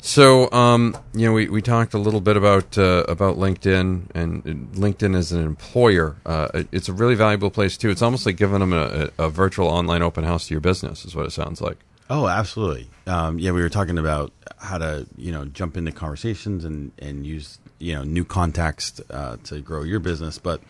So, 0.00 0.50
um, 0.50 0.96
you 1.12 1.26
know, 1.26 1.34
we, 1.34 1.50
we 1.50 1.60
talked 1.60 1.92
a 1.92 1.98
little 1.98 2.22
bit 2.22 2.38
about 2.38 2.78
uh, 2.78 3.04
about 3.06 3.36
LinkedIn 3.36 4.12
and 4.14 4.42
LinkedIn 4.44 5.14
as 5.14 5.30
an 5.30 5.44
employer. 5.44 6.16
Uh, 6.24 6.48
it- 6.54 6.68
it's 6.72 6.88
a 6.88 6.94
really 6.94 7.16
valuable 7.16 7.50
place 7.50 7.76
too. 7.76 7.90
It's 7.90 8.00
almost 8.00 8.24
like 8.24 8.38
giving 8.38 8.60
them 8.60 8.72
a, 8.72 9.10
a, 9.18 9.24
a 9.26 9.28
virtual 9.28 9.68
online 9.68 10.00
open 10.00 10.24
house 10.24 10.48
to 10.48 10.54
your 10.54 10.62
business, 10.62 11.04
is 11.04 11.14
what 11.14 11.26
it 11.26 11.32
sounds 11.32 11.60
like. 11.60 11.76
Oh, 12.08 12.28
absolutely. 12.28 12.88
Um, 13.06 13.38
yeah, 13.38 13.52
we 13.52 13.60
were 13.60 13.68
talking 13.68 13.98
about 13.98 14.32
how 14.56 14.78
to 14.78 15.06
you 15.18 15.32
know 15.32 15.44
jump 15.44 15.76
into 15.76 15.92
conversations 15.92 16.64
and 16.64 16.92
and 16.98 17.26
use 17.26 17.58
you 17.84 17.94
know 17.94 18.02
new 18.02 18.24
context 18.24 19.02
uh, 19.10 19.36
to 19.44 19.60
grow 19.60 19.82
your 19.82 20.00
business. 20.00 20.38
But 20.38 20.62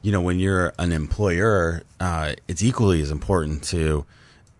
you 0.00 0.12
know 0.12 0.20
when 0.20 0.38
you're 0.38 0.72
an 0.78 0.92
employer, 0.92 1.82
uh, 1.98 2.34
it's 2.46 2.62
equally 2.62 3.02
as 3.02 3.10
important 3.10 3.64
to 3.64 4.06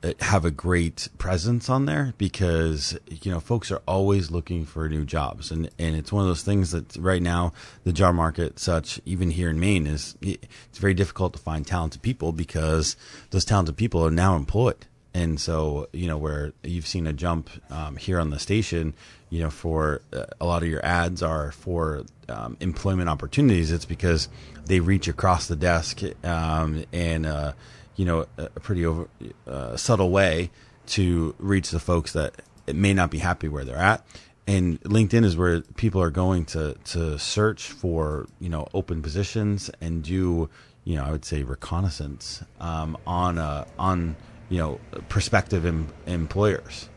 uh, 0.02 0.12
have 0.20 0.44
a 0.44 0.50
great 0.50 1.08
presence 1.16 1.70
on 1.70 1.86
there 1.86 2.12
because 2.18 2.98
you 3.08 3.30
know 3.30 3.38
folks 3.38 3.70
are 3.70 3.80
always 3.86 4.32
looking 4.32 4.64
for 4.64 4.88
new 4.88 5.04
jobs 5.04 5.52
and 5.52 5.70
and 5.78 5.94
it's 5.94 6.12
one 6.12 6.22
of 6.22 6.28
those 6.28 6.42
things 6.42 6.72
that 6.72 6.96
right 6.96 7.22
now 7.22 7.52
the 7.84 7.92
job 7.92 8.14
market 8.16 8.58
such 8.58 9.00
even 9.06 9.30
here 9.30 9.48
in 9.48 9.60
Maine 9.60 9.86
is 9.86 10.16
it's 10.20 10.78
very 10.78 10.94
difficult 10.94 11.34
to 11.34 11.38
find 11.38 11.64
talented 11.64 12.02
people 12.02 12.32
because 12.32 12.96
those 13.30 13.44
talented 13.44 13.76
people 13.76 14.04
are 14.04 14.10
now 14.10 14.34
employed 14.34 14.86
and 15.14 15.40
so 15.40 15.88
you 15.92 16.08
know 16.08 16.18
where 16.18 16.52
you've 16.64 16.86
seen 16.86 17.06
a 17.06 17.12
jump 17.12 17.48
um, 17.70 17.96
here 17.96 18.18
on 18.18 18.30
the 18.30 18.40
station 18.40 18.94
you 19.32 19.40
know 19.40 19.48
for 19.48 20.02
uh, 20.12 20.26
a 20.40 20.44
lot 20.44 20.62
of 20.62 20.68
your 20.68 20.84
ads 20.84 21.22
are 21.22 21.52
for 21.52 22.04
um, 22.28 22.56
employment 22.60 23.08
opportunities 23.08 23.72
it's 23.72 23.86
because 23.86 24.28
they 24.66 24.78
reach 24.78 25.08
across 25.08 25.48
the 25.48 25.56
desk 25.56 26.02
um, 26.22 26.84
uh, 26.94 27.52
you 27.96 28.04
know 28.04 28.26
a, 28.36 28.48
pretty 28.60 28.84
over, 28.84 29.08
uh, 29.46 29.74
subtle 29.74 30.10
way 30.10 30.50
to 30.84 31.34
reach 31.38 31.70
the 31.70 31.80
folks 31.80 32.12
that 32.12 32.42
may 32.72 32.92
not 32.92 33.10
be 33.10 33.18
happy 33.18 33.48
where 33.48 33.64
they're 33.64 33.76
at 33.76 34.06
and 34.46 34.78
LinkedIn 34.82 35.24
is 35.24 35.34
where 35.34 35.62
people 35.76 36.02
are 36.02 36.10
going 36.10 36.44
to 36.44 36.76
to 36.84 37.18
search 37.18 37.68
for 37.68 38.26
you 38.38 38.50
know 38.50 38.68
open 38.74 39.00
positions 39.00 39.70
and 39.80 40.02
do 40.02 40.50
you 40.84 40.96
know 40.96 41.04
I 41.04 41.10
would 41.10 41.24
say 41.24 41.42
reconnaissance 41.42 42.44
um, 42.60 42.98
on 43.06 43.38
on 43.78 44.14
you 44.50 44.58
know 44.58 44.78
prospective 45.08 45.64
em- 45.64 45.88
employers. 46.06 46.90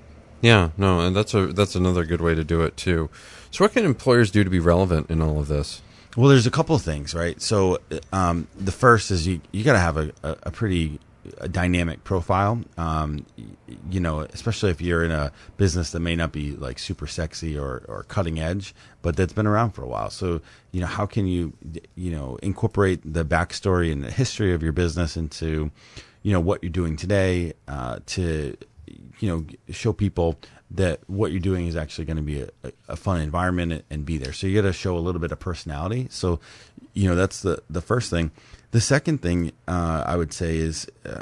Yeah, 0.45 0.69
no, 0.77 0.99
and 0.99 1.15
that's 1.15 1.33
a 1.33 1.47
that's 1.47 1.73
another 1.73 2.05
good 2.05 2.21
way 2.21 2.35
to 2.35 2.43
do 2.43 2.61
it 2.61 2.77
too. 2.77 3.09
So, 3.49 3.63
what 3.63 3.73
can 3.73 3.83
employers 3.83 4.29
do 4.29 4.43
to 4.43 4.49
be 4.51 4.59
relevant 4.59 5.09
in 5.09 5.19
all 5.19 5.39
of 5.39 5.47
this? 5.47 5.81
Well, 6.15 6.29
there's 6.29 6.45
a 6.45 6.51
couple 6.51 6.75
of 6.75 6.83
things, 6.83 7.15
right? 7.15 7.41
So, 7.41 7.79
um, 8.13 8.47
the 8.55 8.71
first 8.71 9.09
is 9.09 9.25
you 9.25 9.41
you 9.51 9.63
got 9.63 9.73
to 9.73 9.79
have 9.79 9.97
a, 9.97 10.11
a, 10.21 10.37
a 10.43 10.51
pretty 10.51 10.99
a 11.39 11.49
dynamic 11.49 12.03
profile. 12.03 12.61
Um, 12.77 13.25
you 13.89 13.99
know, 13.99 14.19
especially 14.19 14.69
if 14.69 14.81
you're 14.81 15.03
in 15.03 15.09
a 15.09 15.31
business 15.57 15.89
that 15.93 16.01
may 16.01 16.15
not 16.15 16.31
be 16.31 16.51
like 16.51 16.77
super 16.77 17.07
sexy 17.07 17.57
or, 17.57 17.83
or 17.87 18.03
cutting 18.03 18.39
edge, 18.39 18.75
but 19.01 19.15
that's 19.15 19.33
been 19.33 19.47
around 19.47 19.71
for 19.71 19.81
a 19.81 19.87
while. 19.87 20.11
So, 20.11 20.41
you 20.71 20.81
know, 20.81 20.85
how 20.85 21.07
can 21.07 21.25
you, 21.25 21.53
you 21.95 22.11
know, 22.11 22.37
incorporate 22.43 23.01
the 23.03 23.25
backstory 23.25 23.91
and 23.91 24.03
the 24.03 24.11
history 24.11 24.53
of 24.53 24.61
your 24.61 24.73
business 24.73 25.17
into, 25.17 25.71
you 26.21 26.33
know, 26.33 26.39
what 26.39 26.61
you're 26.61 26.69
doing 26.69 26.97
today 26.97 27.53
uh, 27.67 28.01
to, 28.05 28.55
you 29.19 29.29
know, 29.29 29.73
show 29.73 29.93
people 29.93 30.37
that 30.71 30.99
what 31.07 31.31
you're 31.31 31.39
doing 31.39 31.67
is 31.67 31.75
actually 31.75 32.05
going 32.05 32.17
to 32.17 32.23
be 32.23 32.41
a, 32.41 32.71
a, 32.87 32.95
fun 32.95 33.21
environment 33.21 33.85
and 33.89 34.05
be 34.05 34.17
there. 34.17 34.33
So 34.33 34.47
you 34.47 34.59
got 34.59 34.67
to 34.67 34.73
show 34.73 34.97
a 34.97 34.99
little 34.99 35.21
bit 35.21 35.31
of 35.31 35.39
personality. 35.39 36.07
So, 36.09 36.39
you 36.93 37.07
know, 37.07 37.15
that's 37.15 37.41
the 37.41 37.61
the 37.69 37.81
first 37.81 38.09
thing. 38.09 38.31
The 38.71 38.81
second 38.81 39.21
thing 39.21 39.51
uh, 39.67 40.03
I 40.05 40.15
would 40.15 40.33
say 40.33 40.57
is 40.57 40.87
uh, 41.05 41.21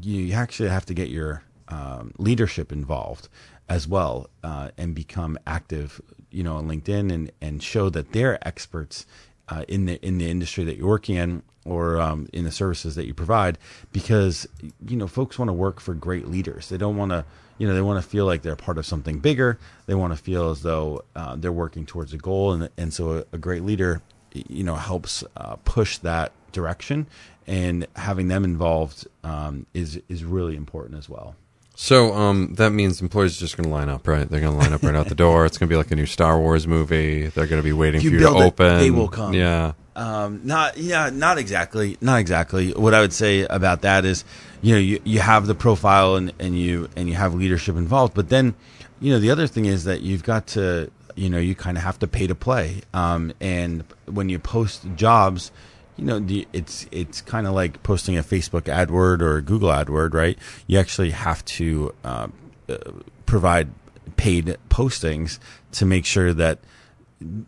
you 0.00 0.32
actually 0.32 0.68
have 0.68 0.86
to 0.86 0.94
get 0.94 1.08
your 1.08 1.42
um, 1.68 2.12
leadership 2.16 2.72
involved 2.72 3.28
as 3.68 3.88
well 3.88 4.30
uh, 4.44 4.70
and 4.78 4.94
become 4.94 5.36
active, 5.46 6.00
you 6.30 6.42
know, 6.42 6.56
on 6.56 6.68
LinkedIn 6.68 7.12
and 7.12 7.32
and 7.40 7.62
show 7.62 7.90
that 7.90 8.12
they're 8.12 8.38
experts 8.46 9.04
uh, 9.48 9.64
in 9.68 9.86
the 9.86 10.04
in 10.06 10.18
the 10.18 10.30
industry 10.30 10.64
that 10.64 10.76
you're 10.76 10.88
working 10.88 11.16
in 11.16 11.42
or 11.64 12.00
um, 12.00 12.28
in 12.32 12.44
the 12.44 12.52
services 12.52 12.94
that 12.94 13.06
you 13.06 13.14
provide 13.14 13.58
because 13.92 14.46
you 14.86 14.96
know 14.96 15.06
folks 15.06 15.38
want 15.38 15.48
to 15.48 15.52
work 15.52 15.80
for 15.80 15.94
great 15.94 16.28
leaders. 16.28 16.68
They 16.68 16.76
don't 16.76 16.96
want 16.96 17.10
to 17.12 17.24
you 17.58 17.66
know 17.66 17.74
they 17.74 17.82
want 17.82 18.02
to 18.02 18.08
feel 18.08 18.24
like 18.24 18.42
they're 18.42 18.56
part 18.56 18.78
of 18.78 18.86
something 18.86 19.18
bigger. 19.18 19.58
They 19.86 19.94
want 19.94 20.12
to 20.12 20.16
feel 20.16 20.50
as 20.50 20.62
though 20.62 21.04
uh, 21.14 21.36
they're 21.36 21.52
working 21.52 21.86
towards 21.86 22.12
a 22.12 22.18
goal, 22.18 22.52
and 22.52 22.68
and 22.76 22.92
so 22.92 23.18
a, 23.18 23.24
a 23.32 23.38
great 23.38 23.62
leader 23.62 24.02
you 24.32 24.64
know 24.64 24.76
helps 24.76 25.24
uh, 25.36 25.56
push 25.64 25.98
that 25.98 26.32
direction, 26.52 27.06
and 27.46 27.86
having 27.96 28.28
them 28.28 28.44
involved 28.44 29.06
um, 29.24 29.66
is 29.74 30.00
is 30.08 30.24
really 30.24 30.56
important 30.56 30.98
as 30.98 31.08
well. 31.08 31.36
So 31.78 32.14
um, 32.14 32.54
that 32.54 32.70
means 32.70 33.02
employees 33.02 33.36
are 33.36 33.40
just 33.40 33.56
going 33.58 33.68
to 33.68 33.70
line 33.70 33.90
up, 33.90 34.08
right? 34.08 34.26
They're 34.26 34.40
going 34.40 34.52
to 34.54 34.58
line 34.58 34.72
up 34.72 34.82
right 34.82 34.94
out 34.94 35.08
the 35.10 35.14
door. 35.14 35.44
It's 35.44 35.58
going 35.58 35.68
to 35.68 35.72
be 35.72 35.76
like 35.76 35.90
a 35.90 35.94
new 35.96 36.06
Star 36.06 36.40
Wars 36.40 36.66
movie. 36.66 37.26
They're 37.26 37.46
going 37.46 37.60
to 37.60 37.64
be 37.64 37.74
waiting 37.74 38.00
You 38.00 38.08
for 38.10 38.14
you 38.14 38.20
to 38.22 38.28
it, 38.28 38.44
open. 38.46 38.78
they 38.78 38.90
will 38.90 39.08
come. 39.08 39.34
Yeah. 39.34 39.72
Um, 39.94 40.40
not 40.44 40.78
yeah, 40.78 41.10
not 41.10 41.36
exactly, 41.36 41.98
not 42.00 42.18
exactly. 42.18 42.72
What 42.72 42.94
I 42.94 43.00
would 43.02 43.12
say 43.12 43.42
about 43.42 43.82
that 43.82 44.06
is, 44.06 44.24
you 44.62 44.74
know, 44.74 44.80
you, 44.80 45.00
you 45.04 45.20
have 45.20 45.46
the 45.46 45.54
profile 45.54 46.16
and, 46.16 46.32
and 46.38 46.58
you 46.58 46.88
and 46.96 47.08
you 47.08 47.14
have 47.14 47.34
leadership 47.34 47.76
involved, 47.76 48.14
but 48.14 48.30
then, 48.30 48.54
you 49.00 49.12
know, 49.12 49.18
the 49.18 49.30
other 49.30 49.46
thing 49.46 49.66
is 49.66 49.84
that 49.84 50.00
you've 50.00 50.22
got 50.22 50.46
to, 50.48 50.90
you 51.14 51.28
know, 51.30 51.38
you 51.38 51.54
kind 51.54 51.76
of 51.76 51.82
have 51.82 51.98
to 51.98 52.06
pay 52.06 52.26
to 52.26 52.34
play. 52.34 52.82
Um, 52.94 53.32
and 53.40 53.84
when 54.06 54.28
you 54.30 54.38
post 54.38 54.86
jobs, 54.96 55.50
you 55.96 56.04
know, 56.04 56.24
it's 56.52 56.86
it's 56.90 57.20
kind 57.22 57.46
of 57.46 57.54
like 57.54 57.82
posting 57.82 58.18
a 58.18 58.22
Facebook 58.22 58.62
AdWord 58.62 59.20
or 59.20 59.38
a 59.38 59.42
Google 59.42 59.70
AdWord, 59.70 60.12
right? 60.14 60.38
You 60.66 60.78
actually 60.78 61.10
have 61.10 61.44
to 61.46 61.94
uh, 62.04 62.28
uh, 62.68 62.76
provide 63.24 63.68
paid 64.16 64.56
postings 64.68 65.38
to 65.72 65.86
make 65.86 66.04
sure 66.04 66.32
that 66.34 66.58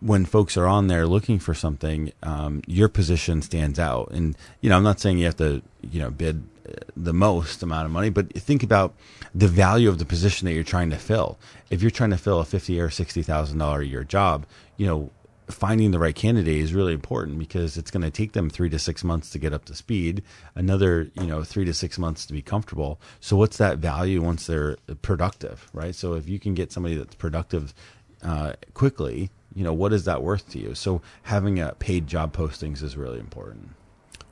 when 0.01 0.25
folks 0.25 0.57
are 0.57 0.67
on 0.67 0.87
there 0.87 1.07
looking 1.07 1.39
for 1.39 1.53
something, 1.53 2.11
um, 2.23 2.63
your 2.67 2.89
position 2.89 3.43
stands 3.43 3.79
out. 3.79 4.11
And 4.13 4.37
you 4.61 4.71
know, 4.71 4.77
I'm 4.77 4.83
not 4.83 4.99
saying 4.99 5.19
you 5.19 5.27
have 5.27 5.37
to, 5.37 5.63
you 5.83 6.01
know, 6.01 6.11
bid 6.11 6.43
uh, 6.67 6.73
the 6.97 7.13
most 7.13 7.63
amount 7.63 7.85
of 7.85 7.93
money, 7.93 8.09
but 8.09 8.33
think 8.33 8.63
about 8.63 8.95
the 9.35 9.49
value 9.49 9.91
of 9.91 9.99
the 9.99 10.07
position 10.07 10.47
that 10.47 10.55
you're 10.55 10.65
trying 10.65 10.91
to 10.91 10.97
fill. 10.97 11.39
If 11.71 11.83
you're 11.83 11.91
trying 11.91 12.11
to 12.11 12.19
fill 12.19 12.41
a 12.41 12.47
fifty 12.47 12.81
or 12.81 12.89
sixty 12.89 13.23
thousand 13.23 13.59
dollar 13.59 13.81
a 13.81 13.87
year 13.87 14.05
job, 14.05 14.47
you 14.79 14.87
know, 14.87 15.11
finding 15.49 15.91
the 15.91 15.99
right 15.99 16.15
candidate 16.15 16.59
is 16.59 16.75
really 16.75 16.93
important 16.93 17.39
because 17.39 17.77
it's 17.77 17.91
going 17.91 18.03
to 18.03 18.11
take 18.11 18.33
them 18.33 18.51
three 18.51 18.69
to 18.71 18.79
six 18.79 19.03
months 19.03 19.31
to 19.31 19.39
get 19.39 19.53
up 19.53 19.65
to 19.67 19.75
speed, 19.75 20.23
another, 20.55 21.11
you 21.15 21.27
know, 21.27 21.43
three 21.43 21.65
to 21.65 21.75
six 21.75 21.99
months 21.99 22.27
to 22.27 22.33
be 22.33 22.43
comfortable. 22.43 23.01
So 23.21 23.37
what's 23.37 23.57
that 23.59 23.79
value 23.79 24.23
once 24.23 24.47
they're 24.47 24.77
productive, 25.03 25.69
right? 25.73 25.95
So 25.95 26.15
if 26.15 26.29
you 26.29 26.39
can 26.39 26.55
get 26.55 26.73
somebody 26.73 26.97
that's 26.97 27.15
productive 27.15 27.75
uh, 28.23 28.55
quickly, 28.75 29.31
you 29.55 29.65
know, 29.65 29.73
what 29.73 29.93
is 29.93 30.05
that 30.05 30.23
worth 30.23 30.49
to 30.51 30.59
you? 30.59 30.75
So 30.75 31.03
having 31.23 31.59
a 31.59 31.75
paid 31.75 32.07
job 32.07 32.35
postings 32.35 32.83
is 32.83 32.97
really 32.97 33.19
important. 33.19 33.71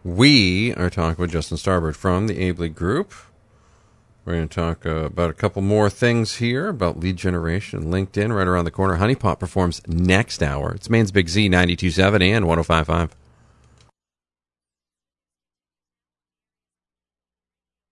We 0.05 0.73
are 0.75 0.91
talking 0.91 1.21
with 1.21 1.33
Justin 1.33 1.57
Starbird 1.57 1.97
from 1.97 2.27
the 2.29 2.35
AEBLI 2.35 2.75
Group. 2.75 3.13
We're 4.27 4.35
going 4.35 4.49
to 4.49 4.55
talk 4.55 4.85
uh, 4.85 5.05
about 5.05 5.31
a 5.31 5.35
couple 5.35 5.63
more 5.63 5.89
things 5.89 6.37
here 6.37 6.67
about 6.67 6.99
lead 6.99 7.17
generation, 7.17 7.85
LinkedIn, 7.85 8.35
right 8.35 8.49
around 8.49 8.65
the 8.65 8.73
corner. 8.73 8.99
Honeypot 8.99 9.39
performs 9.39 9.81
next 9.87 10.43
hour. 10.43 10.75
It's 10.75 10.91
Maine's 10.91 11.13
Big 11.13 11.29
Z, 11.29 11.49
92.7 11.49 12.21
and 12.21 12.45
105.5. 12.45 13.11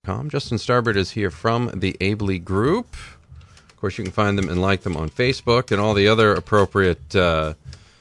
Com. 0.05 0.29
Justin 0.29 0.59
Starbird 0.59 0.97
is 0.97 1.13
here 1.13 1.31
from 1.31 1.71
the 1.73 1.97
AEBLI 2.01 2.43
Group. 2.43 2.97
Of 3.69 3.77
course, 3.77 3.97
you 3.97 4.03
can 4.03 4.13
find 4.13 4.37
them 4.37 4.49
and 4.49 4.61
like 4.61 4.83
them 4.83 4.97
on 4.97 5.11
Facebook 5.11 5.71
and 5.71 5.81
all 5.81 5.95
the 5.95 6.09
other 6.09 6.35
appropriate 6.35 7.15
uh, 7.15 7.55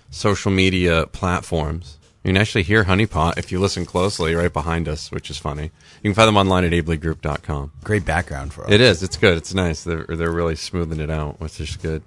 social 0.10 0.52
media 0.52 1.06
platforms. 1.06 2.00
You 2.24 2.30
can 2.30 2.38
actually 2.38 2.64
hear 2.64 2.86
Honeypot 2.86 3.38
if 3.38 3.52
you 3.52 3.60
listen 3.60 3.86
closely 3.86 4.34
right 4.34 4.52
behind 4.52 4.88
us, 4.88 5.12
which 5.12 5.30
is 5.30 5.38
funny. 5.38 5.64
You 6.02 6.10
can 6.10 6.14
find 6.14 6.28
them 6.30 6.38
online 6.38 6.64
at 6.64 6.72
aebligroup.com. 6.72 7.72
Great 7.84 8.06
background 8.06 8.54
for 8.54 8.64
us. 8.64 8.72
It 8.72 8.80
is. 8.80 9.04
It's 9.04 9.18
good. 9.18 9.38
It's 9.38 9.54
nice. 9.54 9.84
They're, 9.84 10.06
they're 10.08 10.32
really 10.32 10.56
smoothing 10.56 11.02
it 11.02 11.10
out, 11.10 11.42
which 11.42 11.60
is 11.60 11.76
good. 11.76 12.02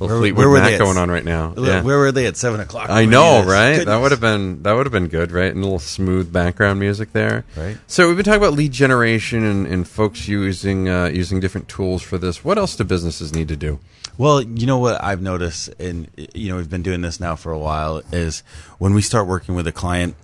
little 0.00 0.08
Where- 0.08 0.18
Fleetwood 0.18 0.38
where 0.38 0.48
were 0.48 0.58
Mac 0.60 0.72
at- 0.72 0.78
going 0.78 0.96
on 0.96 1.10
right 1.10 1.24
now. 1.24 1.52
Yeah. 1.58 1.82
Where 1.82 1.98
were 1.98 2.12
they 2.12 2.26
at 2.26 2.38
seven 2.38 2.60
o'clock? 2.60 2.88
I 2.88 3.04
know, 3.04 3.44
right? 3.44 3.84
That 3.84 3.98
would 4.00 4.10
have 4.10 4.20
been 4.22 4.62
that 4.62 4.72
would 4.72 4.86
have 4.86 4.92
been 4.92 5.08
good, 5.08 5.30
right? 5.32 5.50
And 5.52 5.58
a 5.58 5.62
little 5.66 5.78
smooth 5.78 6.32
background 6.32 6.80
music 6.80 7.12
there, 7.12 7.44
Right. 7.54 7.76
So 7.86 8.08
we've 8.08 8.16
been 8.16 8.24
talking 8.24 8.40
about 8.42 8.54
lead 8.54 8.72
generation 8.72 9.44
and, 9.44 9.66
and 9.66 9.86
folks 9.86 10.26
using 10.28 10.88
uh, 10.88 11.06
using 11.06 11.40
different 11.40 11.68
tools 11.68 12.02
for 12.02 12.16
this. 12.16 12.42
What 12.42 12.56
else 12.58 12.74
do 12.74 12.84
businesses 12.84 13.34
need 13.34 13.48
to 13.48 13.56
do? 13.56 13.78
Well, 14.22 14.40
you 14.40 14.66
know 14.66 14.78
what 14.78 15.02
I've 15.02 15.20
noticed, 15.20 15.70
and 15.80 16.06
you 16.32 16.48
know 16.48 16.56
we've 16.56 16.70
been 16.70 16.84
doing 16.84 17.00
this 17.00 17.18
now 17.18 17.34
for 17.34 17.50
a 17.50 17.58
while, 17.58 18.02
is 18.12 18.44
when 18.78 18.94
we 18.94 19.02
start 19.02 19.26
working 19.26 19.56
with 19.56 19.66
a 19.66 19.72
client, 19.72 20.14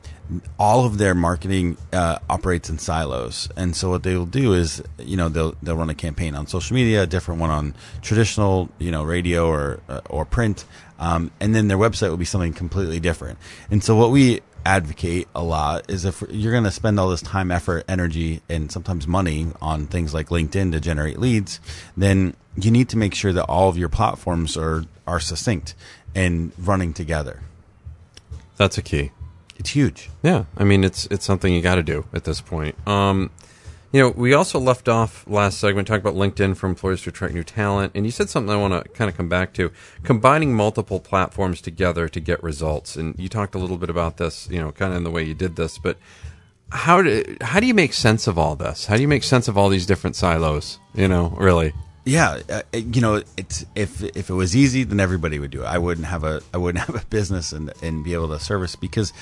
all 0.57 0.87
of 0.87 0.99
their 0.99 1.17
marketing 1.17 1.77
uh, 1.93 2.21
operates 2.31 2.71
in 2.71 2.79
silos, 2.79 3.49
and 3.57 3.75
so 3.75 3.91
what 3.91 4.05
they 4.05 4.17
will 4.17 4.25
do 4.25 4.55
is, 4.55 4.81
you 4.99 5.17
know, 5.17 5.29
they'll 5.29 5.57
they'll 5.65 5.77
run 5.77 5.91
a 5.91 5.97
campaign 5.97 6.37
on 6.37 6.47
social 6.47 6.77
media, 6.77 7.03
a 7.03 7.07
different 7.09 7.41
one 7.41 7.51
on 7.51 7.75
traditional, 8.01 8.69
you 8.79 8.93
know, 8.93 9.03
radio 9.03 9.49
or 9.49 9.81
uh, 9.89 10.01
or 10.09 10.25
print, 10.25 10.65
um, 11.01 11.33
and 11.41 11.53
then 11.53 11.67
their 11.67 11.77
website 11.77 12.11
will 12.11 12.17
be 12.17 12.25
something 12.25 12.53
completely 12.53 13.01
different. 13.01 13.37
And 13.69 13.83
so 13.83 13.97
what 13.97 14.13
we 14.13 14.43
advocate 14.69 15.27
a 15.35 15.43
lot 15.43 15.91
is 15.91 16.05
if 16.05 16.23
you're 16.29 16.53
going 16.53 16.65
to 16.65 16.71
spend 16.71 17.01
all 17.01 17.09
this 17.09 17.23
time, 17.23 17.51
effort, 17.51 17.85
energy, 17.89 18.43
and 18.51 18.71
sometimes 18.71 19.07
money 19.07 19.47
on 19.63 19.87
things 19.87 20.13
like 20.13 20.29
LinkedIn 20.29 20.73
to 20.73 20.81
generate 20.81 21.19
leads, 21.19 21.59
then 21.97 22.37
you 22.55 22.71
need 22.71 22.91
to 22.91 22.99
make 22.99 23.15
sure 23.15 23.33
that 23.33 23.45
all 23.45 23.71
of 23.71 23.79
your 23.79 23.89
platforms 23.89 24.57
are 24.57 24.85
are 25.07 25.21
succinct 25.21 25.75
and 26.15 26.53
running 26.59 26.93
together. 26.93 27.41
That's 28.59 28.77
a 28.77 28.83
key. 28.83 29.11
It's 29.57 29.71
huge. 29.71 30.11
Yeah, 30.23 30.45
I 30.59 30.65
mean 30.65 30.85
it's 30.85 31.07
it's 31.07 31.25
something 31.25 31.55
you 31.55 31.63
got 31.63 31.77
to 31.77 31.83
do 31.83 32.05
at 32.13 32.25
this 32.25 32.43
point. 32.43 32.77
Um, 32.87 33.31
you 33.93 34.03
know, 34.03 34.11
we 34.11 34.35
also 34.35 34.59
left 34.59 34.89
off 34.89 35.27
last 35.27 35.59
segment 35.59 35.89
talking 35.89 36.01
about 36.01 36.15
LinkedIn 36.15 36.57
for 36.57 36.67
employers 36.67 37.03
to 37.03 37.11
attract 37.11 37.33
new 37.33 37.45
talent, 37.45 37.93
and 37.95 38.05
you 38.05 38.11
said 38.11 38.29
something 38.29 38.53
I 38.53 38.57
want 38.57 38.85
to 38.85 38.89
kind 38.91 39.09
of 39.09 39.17
come 39.17 39.29
back 39.29 39.55
to: 39.55 39.73
combining 40.03 40.55
multiple 40.55 41.01
platforms 41.01 41.61
together 41.61 42.09
to 42.09 42.21
get 42.21 42.43
results. 42.43 42.97
And 42.97 43.19
you 43.19 43.29
talked 43.29 43.55
a 43.55 43.59
little 43.59 43.79
bit 43.79 43.89
about 43.89 44.19
this, 44.19 44.49
you 44.51 44.61
know, 44.61 44.73
kind 44.73 44.93
of 44.93 44.99
in 44.99 45.05
the 45.05 45.11
way 45.11 45.23
you 45.23 45.35
did 45.35 45.57
this, 45.57 45.79
but 45.79 45.97
how 46.71 47.01
do 47.01 47.37
how 47.41 47.61
do 47.61 47.67
you 47.67 47.75
make 47.75 47.95
sense 47.95 48.27
of 48.27 48.39
all 48.39 48.57
this? 48.57 48.87
How 48.87 48.97
do 48.97 49.03
you 49.03 49.09
make 49.09 49.25
sense 49.25 49.49
of 49.49 49.57
all 49.57 49.69
these 49.69 49.87
different 49.87 50.17
silos? 50.17 50.79
You 50.95 51.09
know, 51.09 51.31
really. 51.39 51.73
Yeah, 52.05 52.41
uh, 52.49 52.63
you 52.73 53.01
know, 53.01 53.23
it's 53.37 53.67
if 53.75 54.03
if 54.03 54.31
it 54.31 54.35
was 54.35 54.57
easy, 54.57 54.85
then 54.85 55.01
everybody 55.01 55.39
would 55.39 55.51
do 55.51 55.63
it. 55.63 55.67
I 55.67 55.79
wouldn't 55.79 56.07
have 56.07 56.25
a 56.25 56.43
I 56.53 56.59
wouldn't 56.59 56.85
have 56.87 56.95
a 56.95 57.05
business 57.07 57.53
and 57.53 57.73
and 57.83 58.05
be 58.05 58.13
able 58.13 58.29
to 58.29 58.39
service 58.39 58.77
because 58.77 59.13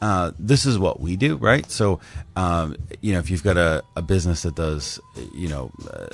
uh, 0.00 0.32
this 0.38 0.66
is 0.66 0.78
what 0.78 1.00
we 1.00 1.16
do, 1.16 1.36
right? 1.36 1.70
So, 1.70 2.00
um, 2.36 2.76
you 3.00 3.12
know, 3.12 3.18
if 3.18 3.30
you've 3.30 3.42
got 3.42 3.56
a, 3.56 3.82
a 3.96 4.02
business 4.02 4.42
that 4.42 4.54
does, 4.54 5.00
you 5.34 5.48
know, 5.48 5.70
uh, 5.90 6.08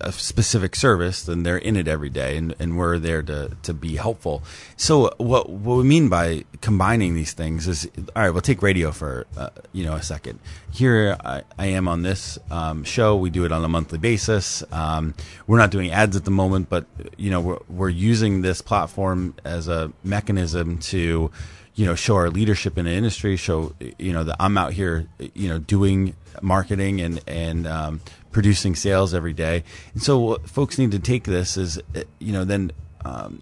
a 0.00 0.12
specific 0.12 0.74
service, 0.74 1.24
then 1.24 1.42
they're 1.42 1.58
in 1.58 1.76
it 1.76 1.86
every 1.86 2.10
day, 2.10 2.36
and, 2.36 2.54
and 2.58 2.76
we're 2.76 2.98
there 2.98 3.22
to, 3.22 3.56
to 3.62 3.74
be 3.74 3.96
helpful. 3.96 4.42
So, 4.76 5.14
what 5.18 5.48
what 5.48 5.76
we 5.76 5.84
mean 5.84 6.08
by 6.08 6.44
combining 6.60 7.14
these 7.14 7.32
things 7.32 7.68
is, 7.68 7.88
all 8.16 8.22
right, 8.22 8.30
we'll 8.30 8.40
take 8.40 8.62
radio 8.62 8.90
for 8.90 9.26
uh, 9.36 9.50
you 9.72 9.84
know 9.84 9.94
a 9.94 10.02
second. 10.02 10.38
Here, 10.70 11.16
I, 11.24 11.42
I 11.58 11.66
am 11.66 11.86
on 11.86 12.02
this 12.02 12.38
um, 12.50 12.84
show. 12.84 13.16
We 13.16 13.30
do 13.30 13.44
it 13.44 13.52
on 13.52 13.64
a 13.64 13.68
monthly 13.68 13.98
basis. 13.98 14.64
Um, 14.72 15.14
we're 15.46 15.58
not 15.58 15.70
doing 15.70 15.90
ads 15.90 16.16
at 16.16 16.24
the 16.24 16.30
moment, 16.30 16.68
but 16.68 16.86
you 17.16 17.30
know, 17.30 17.40
we're 17.40 17.58
we're 17.68 17.88
using 17.88 18.42
this 18.42 18.62
platform 18.62 19.34
as 19.44 19.68
a 19.68 19.92
mechanism 20.02 20.78
to 20.78 21.30
you 21.74 21.84
know 21.84 21.94
show 21.94 22.14
our 22.16 22.30
leadership 22.30 22.78
in 22.78 22.84
the 22.84 22.90
industry 22.92 23.36
show 23.36 23.74
you 23.98 24.12
know 24.12 24.24
that 24.24 24.36
i'm 24.38 24.56
out 24.56 24.72
here 24.72 25.06
you 25.34 25.48
know 25.48 25.58
doing 25.58 26.14
marketing 26.42 27.00
and 27.00 27.20
and 27.26 27.66
um, 27.66 28.00
producing 28.32 28.74
sales 28.74 29.14
every 29.14 29.32
day. 29.32 29.64
And 29.94 30.02
so 30.02 30.36
folks 30.46 30.78
need 30.78 30.90
to 30.92 30.98
take 30.98 31.24
this 31.24 31.56
is 31.56 31.80
you 32.18 32.32
know 32.32 32.44
then 32.44 32.72
um, 33.04 33.40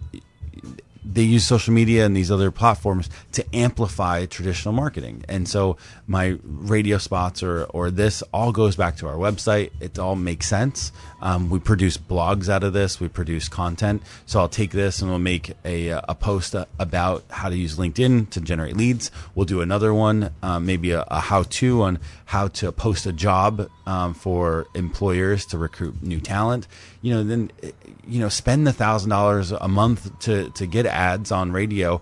they 1.05 1.23
use 1.23 1.43
social 1.43 1.73
media 1.73 2.05
and 2.05 2.15
these 2.15 2.31
other 2.31 2.51
platforms 2.51 3.09
to 3.33 3.43
amplify 3.55 4.25
traditional 4.25 4.73
marketing. 4.73 5.23
And 5.27 5.47
so 5.47 5.77
my 6.07 6.37
radio 6.43 6.97
spots 6.97 7.43
or, 7.43 7.65
or 7.65 7.91
this 7.91 8.21
all 8.33 8.51
goes 8.51 8.75
back 8.75 8.97
to 8.97 9.07
our 9.07 9.15
website. 9.15 9.71
It 9.79 9.99
all 9.99 10.15
makes 10.15 10.47
sense. 10.47 10.91
Um, 11.21 11.49
we 11.49 11.59
produce 11.59 11.97
blogs 11.97 12.49
out 12.49 12.63
of 12.63 12.73
this. 12.73 12.99
We 12.99 13.07
produce 13.07 13.47
content. 13.47 14.03
So 14.25 14.39
I'll 14.39 14.49
take 14.49 14.71
this 14.71 15.01
and 15.01 15.09
we'll 15.09 15.19
make 15.19 15.53
a, 15.65 15.89
a 15.89 16.15
post 16.15 16.55
about 16.79 17.23
how 17.29 17.49
to 17.49 17.55
use 17.55 17.77
LinkedIn 17.77 18.29
to 18.31 18.41
generate 18.41 18.75
leads. 18.75 19.11
We'll 19.35 19.45
do 19.45 19.61
another 19.61 19.93
one, 19.93 20.31
um, 20.41 20.65
maybe 20.65 20.91
a, 20.91 21.03
a 21.07 21.19
how 21.19 21.43
to 21.43 21.83
on 21.83 21.99
how 22.25 22.47
to 22.49 22.71
post 22.71 23.05
a 23.05 23.13
job 23.13 23.69
um, 23.85 24.13
for 24.13 24.67
employers 24.73 25.45
to 25.47 25.57
recruit 25.57 26.01
new 26.01 26.19
talent. 26.19 26.67
You 27.03 27.13
know, 27.13 27.23
then 27.23 27.51
eh, 27.61 27.71
you 28.07 28.19
know 28.19 28.29
spend 28.29 28.65
the 28.65 28.73
thousand 28.73 29.11
dollars 29.11 29.51
a 29.51 29.67
month 29.67 30.19
to 30.21 30.49
to 30.49 30.65
get 30.65 30.87
ads 30.87 31.31
on 31.31 31.51
radio 31.51 32.01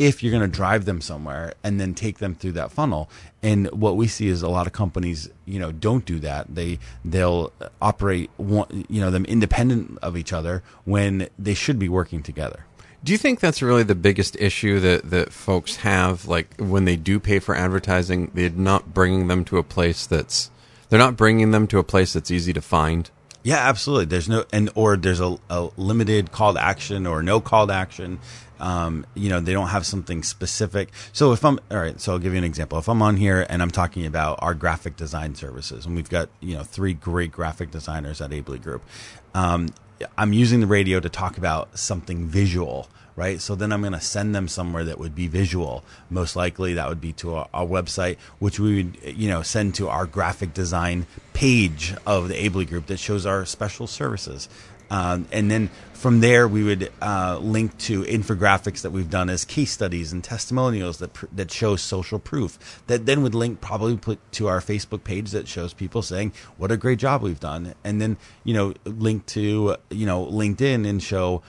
if 0.00 0.22
you're 0.22 0.30
going 0.30 0.50
to 0.50 0.56
drive 0.56 0.86
them 0.86 0.98
somewhere 0.98 1.52
and 1.62 1.78
then 1.78 1.92
take 1.92 2.18
them 2.18 2.34
through 2.34 2.52
that 2.52 2.72
funnel 2.72 3.10
and 3.42 3.70
what 3.70 3.96
we 3.98 4.06
see 4.06 4.28
is 4.28 4.40
a 4.40 4.48
lot 4.48 4.66
of 4.66 4.72
companies 4.72 5.28
you 5.44 5.58
know 5.58 5.70
don't 5.72 6.06
do 6.06 6.18
that 6.18 6.46
they 6.54 6.78
they'll 7.04 7.52
operate 7.82 8.30
one, 8.38 8.86
you 8.88 8.98
know 8.98 9.10
them 9.10 9.26
independent 9.26 9.98
of 10.00 10.16
each 10.16 10.32
other 10.32 10.62
when 10.84 11.28
they 11.38 11.52
should 11.52 11.78
be 11.78 11.88
working 11.88 12.22
together 12.22 12.64
do 13.02 13.12
you 13.12 13.18
think 13.18 13.40
that's 13.40 13.62
really 13.62 13.82
the 13.82 13.94
biggest 13.94 14.36
issue 14.36 14.78
that, 14.80 15.08
that 15.08 15.32
folks 15.32 15.76
have? 15.76 16.26
Like 16.26 16.54
when 16.58 16.84
they 16.84 16.96
do 16.96 17.18
pay 17.18 17.38
for 17.38 17.54
advertising, 17.54 18.30
they're 18.34 18.50
not 18.50 18.92
bringing 18.92 19.26
them 19.26 19.42
to 19.46 19.56
a 19.56 19.62
place 19.62 20.06
that's 20.06 20.50
they're 20.90 20.98
not 20.98 21.16
bringing 21.16 21.50
them 21.50 21.66
to 21.68 21.78
a 21.78 21.82
place 21.82 22.12
that's 22.12 22.30
easy 22.30 22.52
to 22.52 22.60
find. 22.60 23.10
Yeah, 23.42 23.56
absolutely. 23.56 24.04
There's 24.06 24.28
no 24.28 24.44
and 24.52 24.70
or 24.74 24.96
there's 24.96 25.20
a, 25.20 25.38
a 25.48 25.70
limited 25.76 26.30
call 26.30 26.54
to 26.54 26.62
action 26.62 27.06
or 27.06 27.22
no 27.22 27.40
call 27.40 27.66
to 27.66 27.72
action. 27.72 28.18
Um, 28.58 29.06
you 29.14 29.30
know, 29.30 29.40
they 29.40 29.54
don't 29.54 29.68
have 29.68 29.86
something 29.86 30.22
specific. 30.22 30.90
So 31.12 31.32
if 31.32 31.42
I'm 31.44 31.58
all 31.70 31.78
right, 31.78 31.98
so 31.98 32.12
I'll 32.12 32.18
give 32.18 32.32
you 32.32 32.38
an 32.38 32.44
example. 32.44 32.78
If 32.78 32.88
I'm 32.88 33.00
on 33.00 33.16
here 33.16 33.46
and 33.48 33.62
I'm 33.62 33.70
talking 33.70 34.04
about 34.04 34.38
our 34.42 34.52
graphic 34.52 34.96
design 34.96 35.34
services, 35.34 35.86
and 35.86 35.96
we've 35.96 36.10
got 36.10 36.28
you 36.40 36.54
know 36.56 36.62
three 36.62 36.92
great 36.92 37.32
graphic 37.32 37.70
designers 37.70 38.20
at 38.20 38.30
AEBLI 38.30 38.62
Group, 38.62 38.82
um, 39.34 39.68
I'm 40.18 40.34
using 40.34 40.60
the 40.60 40.66
radio 40.66 41.00
to 41.00 41.08
talk 41.08 41.38
about 41.38 41.78
something 41.78 42.26
visual 42.26 42.88
right? 43.20 43.38
So 43.38 43.54
then 43.54 43.70
I'm 43.70 43.82
going 43.82 43.92
to 43.92 44.00
send 44.00 44.34
them 44.34 44.48
somewhere 44.48 44.82
that 44.84 44.98
would 44.98 45.14
be 45.14 45.26
visual. 45.26 45.84
Most 46.08 46.36
likely 46.36 46.72
that 46.72 46.88
would 46.88 47.02
be 47.02 47.12
to 47.24 47.34
our, 47.34 47.66
website, 47.66 48.16
which 48.38 48.58
we 48.58 48.82
would, 48.82 48.96
you 49.14 49.28
know, 49.28 49.42
send 49.42 49.74
to 49.74 49.90
our 49.90 50.06
graphic 50.06 50.54
design 50.54 51.06
page 51.34 51.94
of 52.06 52.28
the 52.28 52.34
AEBLI 52.34 52.66
Group 52.66 52.86
that 52.86 52.98
shows 52.98 53.26
our 53.26 53.44
special 53.44 53.86
services. 53.86 54.48
Um, 54.90 55.26
and 55.30 55.50
then 55.50 55.68
from 55.92 56.20
there, 56.20 56.48
we 56.48 56.64
would 56.64 56.90
uh, 57.02 57.38
link 57.42 57.76
to 57.80 58.04
infographics 58.04 58.80
that 58.80 58.90
we've 58.90 59.10
done 59.10 59.28
as 59.28 59.44
case 59.44 59.70
studies 59.70 60.14
and 60.14 60.24
testimonials 60.24 60.96
that 60.98 61.12
pr- 61.12 61.26
that 61.30 61.50
show 61.52 61.76
social 61.76 62.18
proof. 62.18 62.82
That 62.86 63.04
then 63.04 63.22
would 63.22 63.34
link 63.34 63.60
probably 63.60 63.98
to 64.32 64.48
our 64.48 64.60
Facebook 64.60 65.04
page 65.04 65.30
that 65.32 65.46
shows 65.46 65.74
people 65.74 66.00
saying 66.00 66.32
what 66.56 66.72
a 66.72 66.78
great 66.78 66.98
job 66.98 67.20
we've 67.22 67.38
done, 67.38 67.74
and 67.84 68.00
then 68.00 68.16
you 68.44 68.54
know 68.54 68.72
link 68.84 69.26
to 69.26 69.76
you 69.90 70.06
know 70.06 70.24
LinkedIn 70.24 70.88
and 70.88 71.02
show 71.02 71.42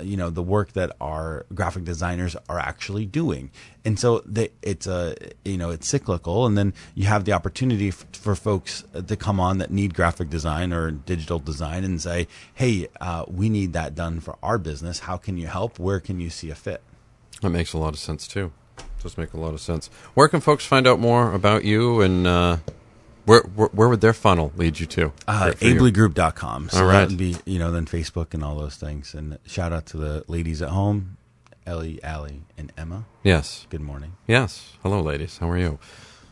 you 0.00 0.16
know 0.16 0.30
the 0.30 0.42
work 0.42 0.72
that 0.72 0.94
our 1.00 1.46
graphic 1.54 1.84
designers 1.84 2.36
are 2.48 2.58
actually 2.58 3.06
doing. 3.06 3.50
And 3.84 3.98
so 3.98 4.22
they, 4.26 4.50
it's 4.62 4.86
a 4.86 5.14
you 5.44 5.56
know 5.56 5.70
it's 5.70 5.88
cyclical 5.88 6.46
and 6.46 6.56
then 6.56 6.74
you 6.94 7.06
have 7.06 7.24
the 7.24 7.32
opportunity 7.32 7.88
f- 7.88 8.06
for 8.12 8.34
folks 8.34 8.84
to 9.06 9.16
come 9.16 9.40
on 9.40 9.58
that 9.58 9.70
need 9.70 9.94
graphic 9.94 10.30
design 10.30 10.72
or 10.72 10.90
digital 10.90 11.38
design 11.38 11.84
and 11.84 12.00
say 12.00 12.28
hey 12.54 12.88
uh, 13.00 13.24
we 13.28 13.48
need 13.48 13.72
that 13.72 13.94
done 13.94 14.20
for 14.20 14.36
our 14.42 14.58
business. 14.58 15.00
How 15.00 15.16
can 15.16 15.36
you 15.36 15.46
help? 15.46 15.78
Where 15.78 16.00
can 16.00 16.20
you 16.20 16.30
see 16.30 16.50
a 16.50 16.54
fit? 16.54 16.82
That 17.40 17.50
makes 17.50 17.72
a 17.72 17.78
lot 17.78 17.94
of 17.94 17.98
sense 17.98 18.28
too. 18.28 18.52
Does 19.02 19.18
make 19.18 19.34
a 19.34 19.40
lot 19.40 19.52
of 19.52 19.60
sense. 19.60 19.88
Where 20.14 20.28
can 20.28 20.40
folks 20.40 20.64
find 20.64 20.86
out 20.86 20.98
more 20.98 21.32
about 21.32 21.64
you 21.64 22.00
and 22.00 22.26
uh 22.26 22.56
where, 23.24 23.40
where, 23.40 23.68
where 23.68 23.88
would 23.88 24.00
their 24.00 24.12
funnel 24.12 24.52
lead 24.56 24.80
you 24.80 24.86
to? 24.86 25.12
Uh, 25.26 25.52
aebligroup.com. 25.56 26.68
So 26.68 26.78
all 26.78 26.84
right. 26.84 27.00
that 27.00 27.08
would 27.08 27.18
be, 27.18 27.36
you 27.44 27.58
know, 27.58 27.70
then 27.70 27.86
Facebook 27.86 28.34
and 28.34 28.44
all 28.44 28.56
those 28.56 28.76
things. 28.76 29.14
And 29.14 29.38
shout 29.46 29.72
out 29.72 29.86
to 29.86 29.96
the 29.96 30.24
ladies 30.28 30.62
at 30.62 30.70
home, 30.70 31.16
Ellie, 31.66 32.02
Allie, 32.02 32.42
and 32.56 32.72
Emma. 32.76 33.04
Yes. 33.22 33.66
Good 33.70 33.80
morning. 33.80 34.16
Yes. 34.26 34.76
Hello, 34.82 35.00
ladies. 35.00 35.38
How 35.38 35.48
are 35.50 35.58
you? 35.58 35.78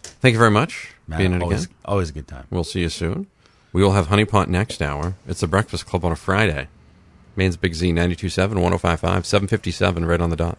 Thank 0.02 0.32
you 0.32 0.38
very 0.38 0.50
much 0.50 0.94
Matt, 1.06 1.18
being 1.18 1.32
in 1.32 1.42
always, 1.42 1.64
again. 1.64 1.76
Always 1.84 2.10
a 2.10 2.12
good 2.12 2.28
time. 2.28 2.46
We'll 2.50 2.64
see 2.64 2.80
you 2.80 2.88
soon. 2.88 3.26
We 3.72 3.82
will 3.82 3.92
have 3.92 4.08
Honeypot 4.08 4.48
next 4.48 4.82
hour. 4.82 5.14
It's 5.26 5.40
the 5.40 5.46
Breakfast 5.46 5.86
Club 5.86 6.04
on 6.04 6.12
a 6.12 6.16
Friday. 6.16 6.68
Maine's 7.36 7.56
Big 7.56 7.74
Z 7.74 7.92
92.7, 7.92 8.54
105.5, 8.54 9.24
757, 9.24 10.04
right 10.04 10.20
on 10.20 10.28
the 10.30 10.36
dot. 10.36 10.58